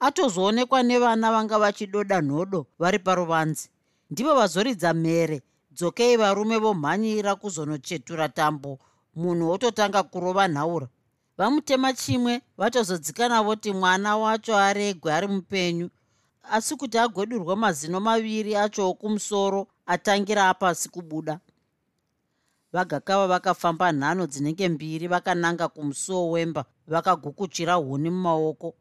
Atozoonekwa 0.00 0.82
nevana 0.82 1.32
vanga 1.32 1.58
vachidoda 1.58 2.20
nhodo 2.20 2.66
vari 2.78 2.98
paruvanzi. 2.98 3.68
Ndivo 4.10 4.34
vazoridza 4.34 4.94
mhere 4.94 5.42
dzokei 5.72 6.16
varume 6.16 6.58
vomhanyira 6.58 7.34
kuzonochetura 7.34 8.28
tambo. 8.28 8.78
Munhu 9.16 9.48
wototanga 9.50 10.02
kurova 10.02 10.48
nhaura 10.48 10.88
vamutema 11.38 11.92
chimwe 11.92 12.42
vatozodzikana 12.56 13.42
voti 13.42 13.72
mwana 13.72 14.16
wacho 14.16 14.56
aregwe 14.56 15.12
ari 15.14 15.26
mupenyu. 15.26 15.90
Asi 16.42 16.76
kuti 16.76 16.98
agwedurwa 16.98 17.56
mazino 17.56 18.00
maviri 18.00 18.56
acho 18.56 18.88
okumusoro 18.90 19.66
atangira 19.86 20.48
apasi 20.48 20.88
kubuda. 20.88 21.40
Vagakava 22.72 23.26
vakafamba 23.26 23.92
nhano 23.92 24.26
dzinenge 24.26 24.68
mbiri 24.68 25.06
vakananga 25.08 25.68
kumusuwo 25.68 26.30
wemba 26.30 26.64
vakagukuchira 26.86 27.74
huni 27.74 28.10
mumaoko. 28.10 28.74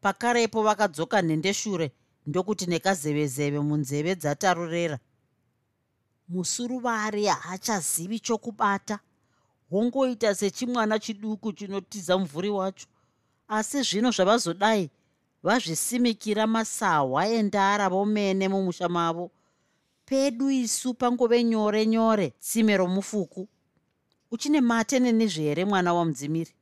Pakarepo 0.00 0.62
vakadzoka 0.62 1.22
nhendeshure 1.22 1.92
ndokuti 2.26 2.66
nekazevezeve 2.66 3.60
munzeve 3.60 4.14
dzatarurera. 4.14 4.98
Musuruvari 6.28 7.26
haachazivi 7.26 8.20
chokubata 8.20 8.98
wongoita 9.70 10.34
sechimwana 10.34 10.98
chiduku 10.98 11.52
chinotiza 11.52 12.18
muvhuri 12.18 12.50
wacho. 12.50 12.86
Asi 13.48 13.82
zvino 13.82 14.10
zvavazodai 14.10 14.90
vazvisimikira 15.42 16.46
masahwa 16.46 17.26
endara 17.28 17.88
vomene 17.88 18.48
mumusha 18.48 18.88
mavo. 18.88 19.30
Pedu 20.04 20.50
isu 20.50 20.94
pangove 20.94 21.44
nyore 21.44 21.86
nyore 21.86 22.32
tsime 22.40 22.76
romufuku. 22.76 23.48
Uchine 24.30 24.60
mate 24.60 24.98
nenizvi 24.98 25.42
here 25.42 25.64
mwana 25.64 25.94
wamudzimiri 25.94 26.52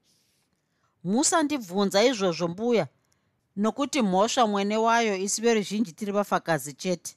musandibvunza 1.04 2.04
izvozvo 2.04 2.48
mbuya 2.48 2.86
nokuti 3.56 4.02
mhosva 4.02 4.46
mwene 4.46 4.76
wayo 4.76 5.16
isi 5.16 5.42
veruzhinji 5.42 5.92
tiri 5.92 6.12
vafakazi 6.12 6.72
chete. 6.72 7.16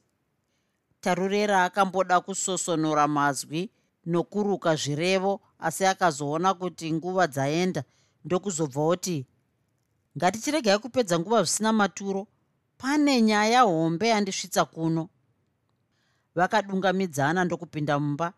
Tarurera 1.01 1.63
akamboda 1.63 2.21
kusosonora 2.21 3.07
mazwi 3.07 3.69
nokuruka 4.11 4.71
zvirevo 4.81 5.33
asi 5.59 5.83
akazoona 5.91 6.49
kuti 6.59 6.85
nguva 6.93 7.23
dzaenda 7.33 7.81
ndokuzobva 8.25 8.81
oti 8.93 9.17
ngatichiregai 10.17 10.79
kupedza 10.83 11.19
nguva 11.19 11.43
zvisina 11.43 11.71
maturo. 11.73 12.27
Pane 12.77 13.21
nyaya 13.21 13.61
hombe 13.61 14.07
yandisvitsa 14.07 14.65
kuno. 14.65 15.09
Vakadungamidzana 16.35 17.43
ndokupinda 17.43 17.99
mumba. 17.99 18.33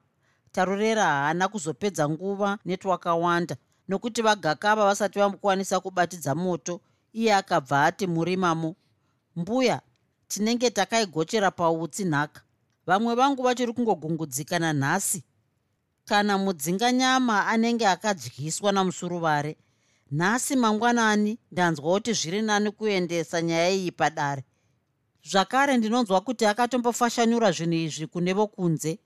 Tarurera 0.52 1.04
haana 1.06 1.48
kuzopedza 1.48 2.10
nguva 2.10 2.58
netwakawanda 2.66 3.56
nokuti 3.88 4.22
vagakava 4.22 4.86
vasati 4.86 5.20
vamukwanisa 5.20 5.80
kubatidza 5.80 6.36
moto 6.36 6.82
iye 7.14 7.36
akabva 7.36 7.86
ati 7.86 8.08
murimamo 8.08 8.76
mbuya 9.36 9.82
tinenge 10.28 10.70
takaigochera 10.70 11.52
pautsi 11.52 12.06
nhaka 12.06 12.42
vamwe 12.88 13.16
vangu 13.16 13.44
vachiri 13.44 13.74
kungogungudzikana 13.74 14.74
nhasi 14.74 15.24
kana 16.12 16.38
mudzinganyama 16.38 17.48
anenge 17.48 17.88
akadyiswa 17.88 18.72
namusuruvare 18.72 19.58
nhasi 20.12 20.56
mangwanani 20.56 21.40
ndanzwa 21.52 21.94
kuti 21.94 22.14
zviri 22.14 22.42
nani 22.42 22.72
kuendesa 22.72 23.42
nyaya 23.42 23.70
iyi 23.70 23.92
padare. 23.92 24.44
Zvakare 25.24 25.78
ndinonzwa 25.78 26.22
kuti 26.22 26.46
akatombofashanyura 26.46 27.52
zvinhu 27.52 27.74
izvi 27.74 28.08
kune 28.08 28.34
vokunze. 28.34 29.00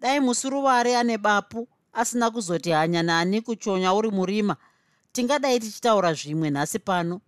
Dai 0.00 0.20
musuruvare 0.20 0.96
ane 0.96 1.18
bapu 1.18 1.68
asina 1.92 2.30
kuzoti 2.30 2.70
hanya 2.70 3.02
nani 3.02 3.40
kuchonya 3.40 3.94
uri 3.94 4.10
murima. 4.10 4.56
Tingadai 5.12 5.60
tichitaura 5.60 6.14
zvimwe 6.14 6.50
nhasi 6.50 6.78
pano. 6.78 7.20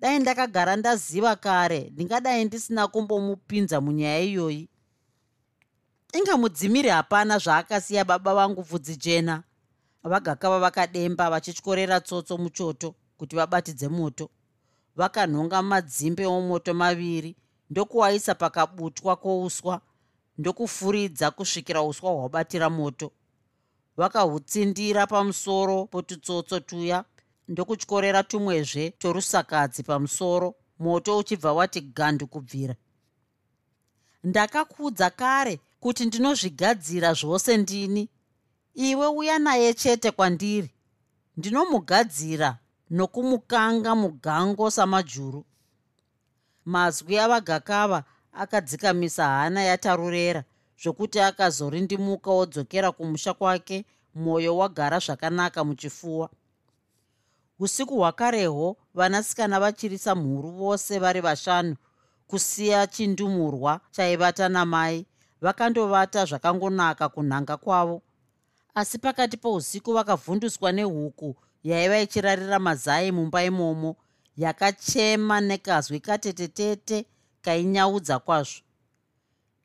Dai 0.00 0.18
ndakagara 0.18 0.76
ndaziva 0.76 1.36
kare 1.36 1.90
ndingadai 1.94 2.44
ndisina 2.44 2.88
kumbomupinza 2.88 3.80
munyaya 3.80 4.20
iyoyi 4.20 4.68
inga 6.12 6.36
mudzimiri 6.36 6.88
hapana 6.88 7.38
zvaakasiya 7.38 8.04
baba 8.04 8.34
vangu 8.34 8.62
bvudzi 8.62 8.96
jena. 8.96 9.42
Vagakava 10.02 10.58
vakademba 10.58 11.30
vachityorera 11.30 12.00
tsotso 12.00 12.38
muchoto 12.38 12.94
kuti 13.18 13.36
vabatidze 13.36 13.88
moto. 13.88 14.30
Vakanhonga 14.96 15.62
madzimbe 15.62 16.26
omoto 16.26 16.74
maviri 16.74 17.36
ndokuwaisa 17.70 18.34
pakabutwa 18.34 19.16
kwouswa 19.16 19.80
ndokufuridza 20.38 21.30
kusvikira 21.30 21.82
uswa 21.82 22.10
hwabatira 22.12 22.70
moto. 22.70 23.12
Vakahutsindira 23.96 25.06
pamusoro 25.06 25.86
potutsotso 25.86 26.60
tuya 26.60 27.04
ndokutyorera 27.48 28.22
tumwezve 28.22 28.90
torusakadzi 28.90 29.82
pamusoro 29.82 30.54
moto 30.78 31.18
uchibva 31.18 31.52
wati 31.52 31.80
gandu 31.80 32.26
kubvira. 32.26 32.74
Ndakakudza 34.24 35.10
kare 35.10 35.60
kuti 35.82 36.06
ndinozvigadzira 36.06 37.10
zvose 37.14 37.56
ndini. 37.56 38.08
Iwe 38.74 39.06
uya 39.06 39.38
naye 39.38 39.74
chete 39.74 40.10
kwandiri. 40.10 40.70
Ndinomugadzira 41.36 42.58
nokumukanga 42.90 43.94
mugango 43.94 44.70
samajuru. 44.70 45.44
Mazwi 46.64 47.18
avagakava 47.18 48.04
akadzikamisa 48.32 49.24
hana 49.26 49.62
yatarurera 49.62 50.44
zvokuti 50.82 51.20
akazorindimuka 51.20 52.30
wodzokera 52.30 52.92
kumusha 52.92 53.34
kwake 53.34 53.84
mwoyo 54.14 54.56
wagara 54.56 54.98
zvakanaka 54.98 55.64
muchifuwa 55.64 56.30
usiku 57.58 57.96
hwakarehwo 57.96 58.76
vanasikana 58.94 59.60
vachirisa 59.60 60.14
mhuru 60.14 60.50
vose 60.50 60.98
vari 60.98 61.20
vashanu 61.20 61.76
kusiya 62.26 62.86
chindumurwa 62.86 63.80
chaivata 63.90 64.48
namai 64.48 65.06
vakandovata 65.42 66.24
zvakangonaka 66.24 67.08
kunhanga 67.08 67.56
kwavo. 67.56 68.02
Asi 68.74 68.98
pakati 68.98 69.36
pousiku 69.36 69.92
vakavhunduswa 69.92 70.72
nehuku 70.72 71.36
yaiva 71.64 72.00
ichirarira 72.00 72.58
mazai 72.58 73.12
mumba 73.12 73.44
imomo 73.44 73.96
yakachema 74.36 75.40
nekazwi 75.40 76.00
katetetete 76.00 77.06
kainyaudza 77.42 78.18
kwazvo. 78.18 78.60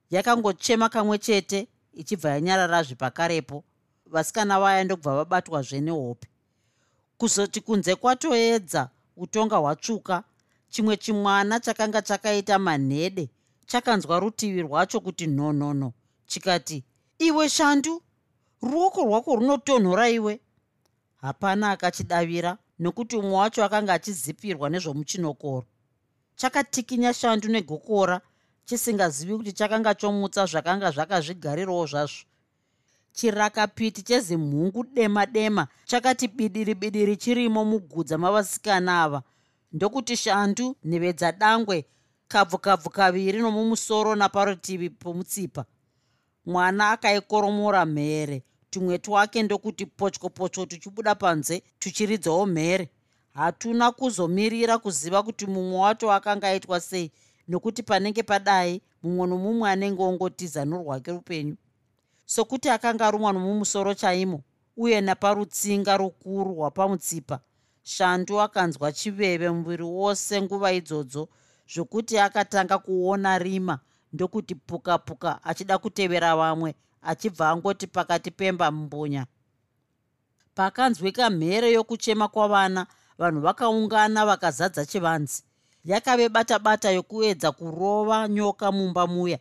Yakangochema 0.10 0.90
kamwe 0.90 1.18
chete 1.18 1.68
ichibva 1.94 2.30
yanyararazve 2.30 2.96
pakarepo 2.96 3.64
vasikana 4.06 4.60
vaya 4.60 4.84
ndokubva 4.84 5.16
vabatwazve 5.16 5.82
nehope. 5.82 6.28
Kuzoti 7.18 7.62
kunze 7.62 7.96
kwatoedza 7.96 8.90
utonga 9.18 9.56
hwatsvuka 9.58 10.24
chimwe 10.70 10.98
chimwana 10.98 11.60
chakanga 11.60 12.02
chakaita 12.02 12.60
manhede 12.60 13.30
chakanzwa 13.68 14.20
rutivi 14.20 14.62
rwacho 14.62 15.00
kuti 15.00 15.28
nhonhono 15.28 15.94
chikati 16.26 16.84
iwe 17.20 17.50
shandu 17.50 18.02
ruoko 18.62 19.02
rwako 19.04 19.36
runotonhora 19.36 20.10
iwe? 20.10 20.40
Hapana 21.22 21.72
akachidavira 21.72 22.58
nokuti 22.80 23.16
umwe 23.16 23.32
wacho 23.32 23.64
akanga 23.64 23.94
achizipirwa 23.94 24.70
nezvomuchinokoro. 24.70 25.66
Chakatikinya 26.36 27.14
shandu 27.14 27.48
negokora 27.50 28.22
chisingazivi 28.66 29.38
kuti 29.38 29.54
chakanga 29.54 29.96
chomutsa 29.96 30.46
zvakanga 30.46 30.92
zvakazvigarirawo 30.92 31.86
zvazvo. 31.86 32.26
Chirakapiti 33.14 34.02
chezimhungu 34.02 34.84
dema 34.84 35.26
dema 35.26 35.68
chakati 35.86 36.28
bidiri 36.28 36.76
bidiri 36.76 37.18
chirimo 37.18 37.66
mugudza 37.66 38.18
mavasikana 38.18 39.04
ava 39.04 39.24
ndokuti 39.72 40.16
shandu 40.18 40.76
nhevedza 40.86 41.32
dangwe 41.32 41.86
kabvu 42.28 42.58
kabvu 42.58 42.90
kaviri 42.90 43.40
nomumusoro 43.40 44.16
naparutivi 44.16 44.90
pomutsipa. 44.90 45.66
Mwana 46.46 46.92
akaikoromora 46.92 47.86
mhere. 47.86 48.44
Tumwe 48.70 48.98
twake 48.98 49.44
ndokuti 49.44 49.86
potyo 49.86 50.30
potyo 50.30 50.66
tuchibuda 50.66 51.16
panze 51.16 51.64
tuchiridzawo 51.80 52.46
mhere. 52.46 52.90
Hatuna 53.34 53.92
kuzomirira 53.92 54.78
kuziva 54.78 55.24
kuti 55.24 55.46
mumwe 55.46 55.80
wacho 55.80 56.12
akanga 56.12 56.48
aitwa 56.48 56.80
sei 56.80 57.12
nokuti 57.48 57.84
panenge 57.84 58.24
padai 58.24 58.82
mumwe 59.04 59.28
nomumwe 59.28 59.70
anenge 59.70 60.04
ongotiza 60.04 60.66
norwake 60.66 61.12
rupenyu. 61.12 61.56
Sokuti 62.26 62.70
akanga 62.70 63.08
arumwa 63.08 63.34
nomumusoro 63.34 63.94
chaimo 63.94 64.42
uye 64.78 65.02
naparutsinga 65.02 65.98
rukuru 65.98 66.52
rwapamutsipa 66.54 67.40
shandu 67.84 68.42
akanzwa 68.42 68.92
chiveve 68.92 69.50
muviri 69.50 69.84
wose 69.84 70.42
nguva 70.42 70.74
idzodzo 70.74 71.30
zvokuti 71.74 72.20
akatanga 72.20 72.78
kuona 72.78 73.38
rima 73.40 73.80
ndokuti 74.14 74.56
puka 74.56 74.98
puka 74.98 75.44
achida 75.44 75.78
kutevera 75.78 76.36
vamwe 76.36 76.76
achibva 77.02 77.50
angoti 77.50 77.88
pakati 77.88 78.32
pemba 78.32 78.72
mumbunya 78.72 79.26
pakanzwika 80.56 81.30
mhere 81.30 81.72
yokuchema 81.72 82.28
kwavana 82.28 82.88
vanhu 83.18 83.42
vakaungana 83.42 84.26
vakazadza 84.26 84.86
chivanzi. 84.86 85.44
Yakave 85.86 86.30
bata 86.30 86.60
bata 86.60 86.92
yokuedza 86.92 87.52
kurova 87.52 88.28
nyoka 88.28 88.72
mumba 88.72 89.08
muya. 89.08 89.40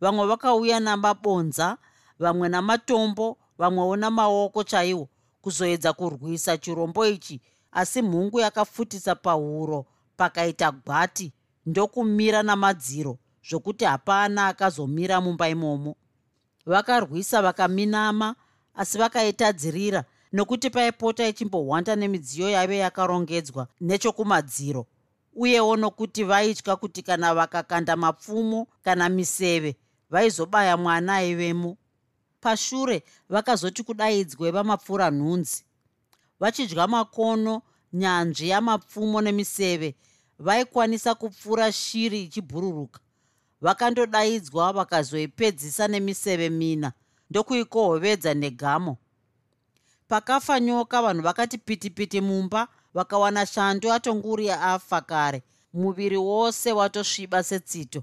Vamwe 0.00 0.26
vakauya 0.26 0.80
namabonza 0.80 1.78
vamwe 2.18 2.48
namatombo 2.48 3.38
vamwewo 3.58 3.96
namaoko 3.96 4.64
chaiwo 4.64 5.08
kuzoedza 5.40 5.92
kurwisa 5.92 6.58
chirombo 6.58 7.06
ichi 7.06 7.40
asi 7.72 8.02
mhungu 8.02 8.40
yakafutisa 8.40 9.14
pahuro 9.14 9.86
pakaita 10.16 10.70
gwati 10.70 11.32
ndokumira 11.66 12.42
namadziro 12.42 13.18
zvokuti 13.48 13.84
hapana 13.84 14.46
akazomira 14.46 15.20
mumba 15.20 15.48
imomo. 15.48 15.96
Vakarwisa 16.66 17.42
vakaminama 17.42 18.34
asi 18.74 18.98
vakaitadzirira 18.98 20.04
nokuti 20.32 20.70
paipota 20.70 21.28
ichimbohwanda 21.28 21.96
nemidziyo 21.96 22.50
yaive 22.50 22.76
yakarongedzwa 22.78 23.68
nechokumadziro 23.80 24.86
uyewo 25.34 25.76
nokuti 25.76 26.24
vaitya 26.24 26.76
kuti 26.76 27.02
kana 27.02 27.34
vakakanda 27.34 27.96
mapfumo 27.96 28.66
kana 28.82 29.08
miseve 29.08 29.76
vaizobaya 30.10 30.76
mwana 30.76 31.14
aivemo. 31.14 31.76
Pashure 32.40 33.02
vakazoti 33.28 33.82
kudaidzwe 33.82 34.50
vamapfuura 34.50 35.10
nhunzi. 35.10 35.64
Vachidya 36.40 36.86
makono 36.86 37.62
nyanzvi 37.92 38.48
yamapfumo 38.48 39.20
nemiseve 39.20 39.94
vaikwanisa 40.38 41.14
kupfuura 41.14 41.72
shiri 41.72 42.22
ichibhururuka. 42.22 43.00
Vakandodaidzwa 43.60 44.72
vakazoipedzisa 44.72 45.88
nemiseve 45.88 46.50
mina 46.50 46.92
ndokuikohovedza 47.30 48.34
negamo. 48.34 48.96
Pakafa 50.08 50.60
nyoka 50.60 51.02
vanhu 51.02 51.22
vakati 51.22 51.58
pitipiti 51.58 52.20
mumba 52.20 52.68
vakawana 52.94 53.46
shando 53.46 53.92
atonguri 53.92 54.50
afa 54.50 55.00
kare. 55.00 55.42
Muviri 55.74 56.16
wose 56.16 56.72
watosviba 56.72 57.42
setsito. 57.42 58.02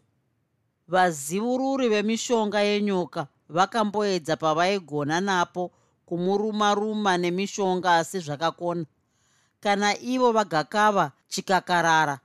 Vazivururi 0.88 1.90
vemishonga 1.90 2.60
yenyoka 2.62 3.28
vakamboedza 3.50 4.38
pavaigona 4.38 5.22
napo 5.22 5.72
kumuruma-ruma 6.06 7.18
nemishonga 7.18 7.98
asi 7.98 8.20
zvakakona. 8.20 8.86
Kana 9.60 10.00
ivo 10.00 10.32
vagakava 10.32 11.12
chikakarara 11.28 12.20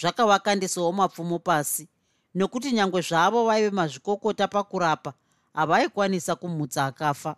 zvakavakandisawo 0.00 0.92
mapfumo 0.92 1.38
pasi 1.38 1.88
nokuti 2.34 2.72
nyange 2.72 3.00
zvavo 3.00 3.44
vaive 3.44 3.70
mazvikokota 3.70 4.48
pakurapa 4.48 5.12
havaikwanisa 5.54 6.36
kumutsa 6.36 6.86
akafa. 6.86 7.36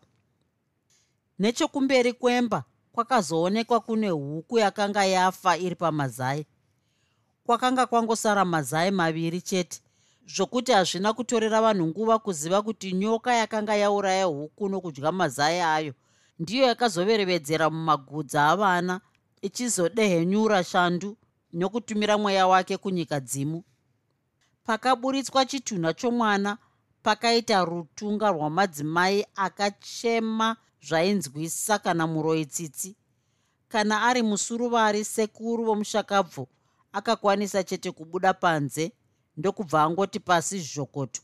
Nechokumberi 1.39 2.13
kwemba 2.13 2.65
kwakazoonekwa 2.93 3.81
kune 3.81 4.09
huku 4.11 4.59
yakanga 4.59 5.05
yafa 5.05 5.57
iri 5.57 5.75
pamazai. 5.75 6.47
Kwakanga 7.45 7.87
kwangosara 7.87 8.45
mazai 8.45 8.91
maviri 8.91 9.41
chete 9.41 9.81
zvokuti 10.27 10.73
hazvina 10.73 11.13
kutorera 11.13 11.61
vanhu 11.61 11.87
nguva 11.87 12.19
kuziva 12.19 12.63
kuti 12.63 12.93
nyoka 12.93 13.35
yakanga 13.35 13.75
yauraya 13.77 14.25
huku 14.25 14.69
nokudya 14.69 15.13
mazai 15.13 15.61
ayo 15.61 15.95
ndiyo 16.39 16.67
yakazoverevedzera 16.67 17.71
mumagudza 17.71 18.49
avana 18.49 19.01
ichizodehenyura 19.43 20.65
shandu 20.65 21.17
nokutumira 21.57 22.19
mweya 22.19 22.47
wake 22.47 22.77
kunyika 22.77 23.21
dzimu. 23.21 23.65
Pakaburitswa 24.65 25.45
chitunha 25.47 25.95
chomwana 25.95 26.59
pakaita 27.03 27.65
rutunga 27.65 28.31
rwamadzimai 28.31 29.27
akachema 29.35 30.57
zvainzwisa 30.89 31.79
kana 31.79 32.07
muroi 32.07 32.47
tsitsi. 32.47 32.97
Kana 33.69 34.03
ari 34.03 34.23
musuruvari 34.23 35.05
sekuru 35.05 35.65
vomushakabvu 35.65 36.49
akakwanisa 36.93 37.63
chete 37.65 37.91
kubuda 37.91 38.35
panze 38.35 38.93
ndokubva 39.37 39.83
angoti 39.83 40.21
pasi 40.21 40.59
zhokoto 40.61 41.21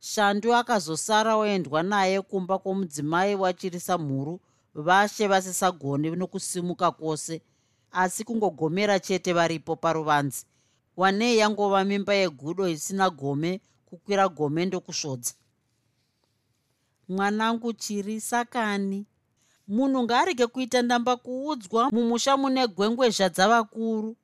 shandu 0.00 0.54
akazosara 0.54 1.36
oendwa 1.36 1.82
naye 1.82 2.20
kumba 2.22 2.58
kwomudzimai 2.58 3.34
wachirisa 3.34 3.98
mhuru 3.98 4.40
vashe 4.74 5.26
vasisagoni 5.26 6.10
nokusimuka 6.10 6.90
kwose 6.90 7.42
asi 7.94 8.24
kungogomera 8.24 9.00
chete 9.00 9.32
varipo 9.32 9.76
paruvanzi. 9.76 10.46
Wanei 10.96 11.38
yangova 11.38 11.84
mimba 11.84 12.14
yegudo 12.14 12.68
isina 12.68 13.10
gome 13.10 13.60
kukwira 13.86 14.28
gome 14.28 14.66
ndokusvodza. 14.66 15.34
Mwanangu 17.08 17.72
chirisa 17.72 18.44
kani 18.44 19.06
munhu 19.68 20.02
ngaarege 20.02 20.46
kuita 20.46 20.82
ndamba 20.82 21.16
kuudzwa 21.16 21.90
mumusha 21.90 22.36
mune 22.36 22.66
gwengwezha 22.66 23.28
dzavakuru. 23.28 24.16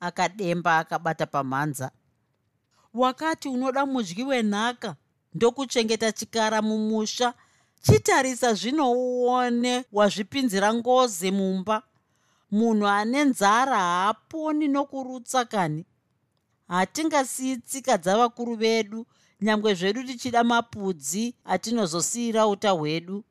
Akademba 0.00 0.78
akabata 0.78 1.26
pamhanza. 1.26 1.90
Wakati 2.94 3.48
unoda 3.48 3.86
mudyi 3.86 4.22
wenhaka 4.22 4.96
ndokuchengeta 5.34 6.12
chikara 6.12 6.62
mumusha 6.62 7.34
chitarisa 7.82 8.54
zvino 8.54 8.92
uone 8.92 9.84
wazvipinzira 9.92 10.74
ngozi 10.74 11.30
mumba 11.30 11.82
munhu 12.50 12.86
ane 12.86 13.24
nzara 13.24 13.78
haaponi 13.78 14.68
nokurutsa 14.68 15.44
kani. 15.44 15.86
Hatingasii 16.68 17.56
tsika 17.56 17.96
dzavakuru 17.98 18.54
vedu 18.56 19.06
nyangwe 19.40 19.74
zvedu 19.74 20.02
tichida 20.02 20.44
mapudzi 20.44 21.34
atinozosiyira 21.44 22.46
uta 22.46 22.70
hwedu. 22.70 23.24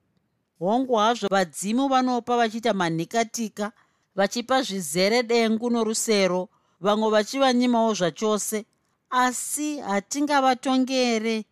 Hongu 0.60 0.96
hazvo 0.96 1.28
vadzimu 1.28 1.88
vanopa 1.88 2.38
vachiita 2.38 2.74
manhikatika 2.74 3.72
vachipa 4.16 4.62
zvizere 4.62 5.24
dengu 5.24 5.70
norusero 5.70 6.50
vamwe 6.80 7.10
vachivanyimawo 7.10 7.94
zvachose 7.94 8.66
asi 9.10 9.80
hatingavatongere. 9.80 11.46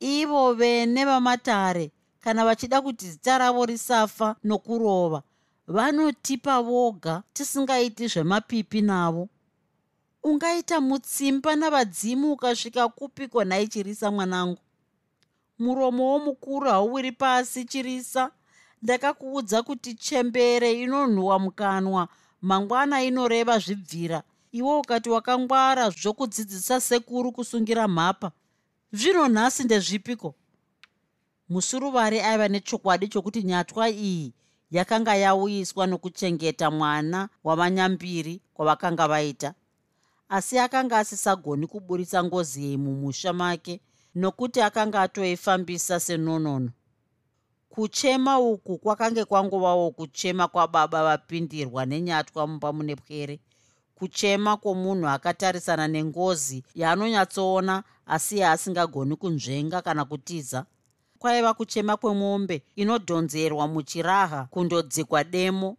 Ivo 0.00 0.54
vene 0.54 1.04
vamatare 1.04 1.90
kana 2.20 2.44
vachida 2.44 2.82
kuti 2.82 3.10
zita 3.10 3.38
ravo 3.38 3.66
risafa 3.66 4.36
nokurova 4.44 5.22
vanotipa 5.68 6.62
voga 6.62 7.22
tisingaiti 7.32 8.08
zvemapipi 8.08 8.80
navo. 8.82 9.28
Ungaita 10.22 10.80
mutsimba 10.80 11.56
navadzimu 11.56 12.32
ukasvika 12.32 12.88
kupiko 12.88 13.44
nhai 13.44 13.68
chirisa 13.68 14.10
mwanangu? 14.10 14.58
Muromo 15.58 16.12
womukuru 16.12 16.70
hauwiri 16.70 17.12
pasi 17.12 17.64
chirisa 17.64 18.30
ndakakuudza 18.82 19.62
kuti 19.62 19.94
chembere 19.94 20.72
inonhuhwa 20.72 21.38
mukanwa 21.38 22.08
mangwana 22.42 23.02
inoreva 23.02 23.58
zvibvira. 23.58 24.22
Iwe 24.52 24.76
ukati 24.78 25.10
wakangwara 25.10 25.90
zvokudzidzisa 25.90 26.80
sekuru 26.80 27.32
kusungira 27.32 27.88
mhapa 27.88 28.32
zvino 28.92 29.28
nhasi 29.28 29.64
ndezvipiko? 29.64 30.34
Musuruvari 31.48 32.20
aiva 32.20 32.48
nechokwadi 32.48 33.08
chokuti 33.08 33.42
nyatwa 33.42 33.90
iyi 33.90 34.32
yakanga 34.70 35.14
yauyiswa 35.16 35.86
nokuchengeta 35.86 36.70
mwana 36.70 37.28
wavanyambiri 37.44 38.40
kwavakanga 38.54 39.08
vaita. 39.08 39.54
Asi 40.28 40.58
akanga 40.58 40.98
asisagoni 40.98 41.66
kuburitsa 41.66 42.24
ngozi 42.24 42.64
iyi 42.66 42.76
mumusha 42.76 43.32
make 43.32 43.80
nokuti 44.14 44.60
akanga 44.60 45.02
atoifambisa 45.02 46.00
senonono. 46.00 46.70
Kuchema 47.68 48.38
uku 48.40 48.78
kwakange 48.78 49.24
kwangovawo 49.24 49.90
kuchema 49.90 50.48
kwababa 50.48 51.04
vapindirwa 51.04 51.86
nenyatwa 51.86 52.46
mumba 52.46 52.72
mune 52.72 52.96
pwere. 52.96 53.40
Kuchema 53.94 54.56
kwomunhu 54.56 55.08
akatarisana 55.08 55.88
nengozi 55.88 56.64
yaanonyatsoona 56.74 57.82
asi 58.06 58.38
yaasingagoni 58.38 59.16
kunzvenga 59.16 59.82
kana 59.82 60.04
kutiza 60.04 60.66
kwaiva 61.18 61.54
kuchema 61.54 61.96
kwemombe 61.96 62.62
inodhonzerwa 62.76 63.68
muchiraha 63.68 64.48
kundodzikwa 64.50 65.24
demo. 65.24 65.76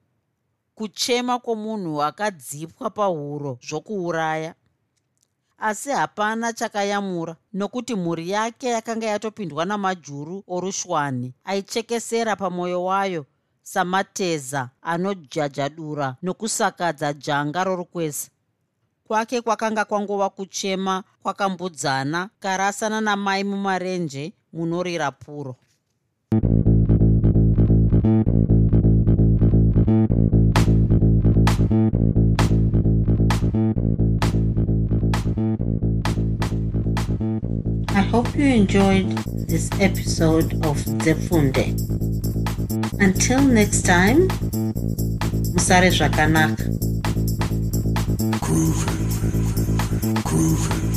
Kuchema 0.76 1.40
kwomunhu 1.40 2.04
akadzipwa 2.04 2.90
pahuro 2.90 3.58
zvokuuraya. 3.68 4.56
Asi 5.58 5.90
hapana 5.92 6.54
chakayamura 6.54 7.36
nokuti 7.54 7.96
mhuri 7.96 8.30
yake 8.30 8.68
yakanga 8.70 9.08
yatopindwa 9.08 9.66
namajuru 9.66 10.44
orushwani 10.48 11.34
aichekesera 11.44 12.36
pamwoyo 12.36 12.84
wayo 12.84 13.26
samateza 13.62 14.70
anojajadura 14.82 16.16
nokusakadza 16.22 17.14
janga 17.14 17.64
rorukwesa. 17.64 18.30
Kwake 19.08 19.42
kwakanga 19.42 19.86
kwangova 19.86 20.30
kuchema 20.30 21.04
kwakambudzana 21.24 22.30
karasana 22.40 23.02
namai 23.02 23.44
mumarenje 23.44 24.34
munorira 24.54 25.12
puro 25.12 25.56
I 37.96 38.02
hope 38.12 38.36
you 38.36 38.46
enjoyed 38.46 39.10
this 39.48 39.70
episode 39.80 40.54
of 40.66 40.78
Zefunde. 41.04 41.76
Until 43.00 43.42
next 43.42 43.84
time, 43.86 44.28
Musare 45.54 45.90
Zvakanaka. 45.92 46.64
Groovy. 48.40 48.94
Groovy. 50.24 50.89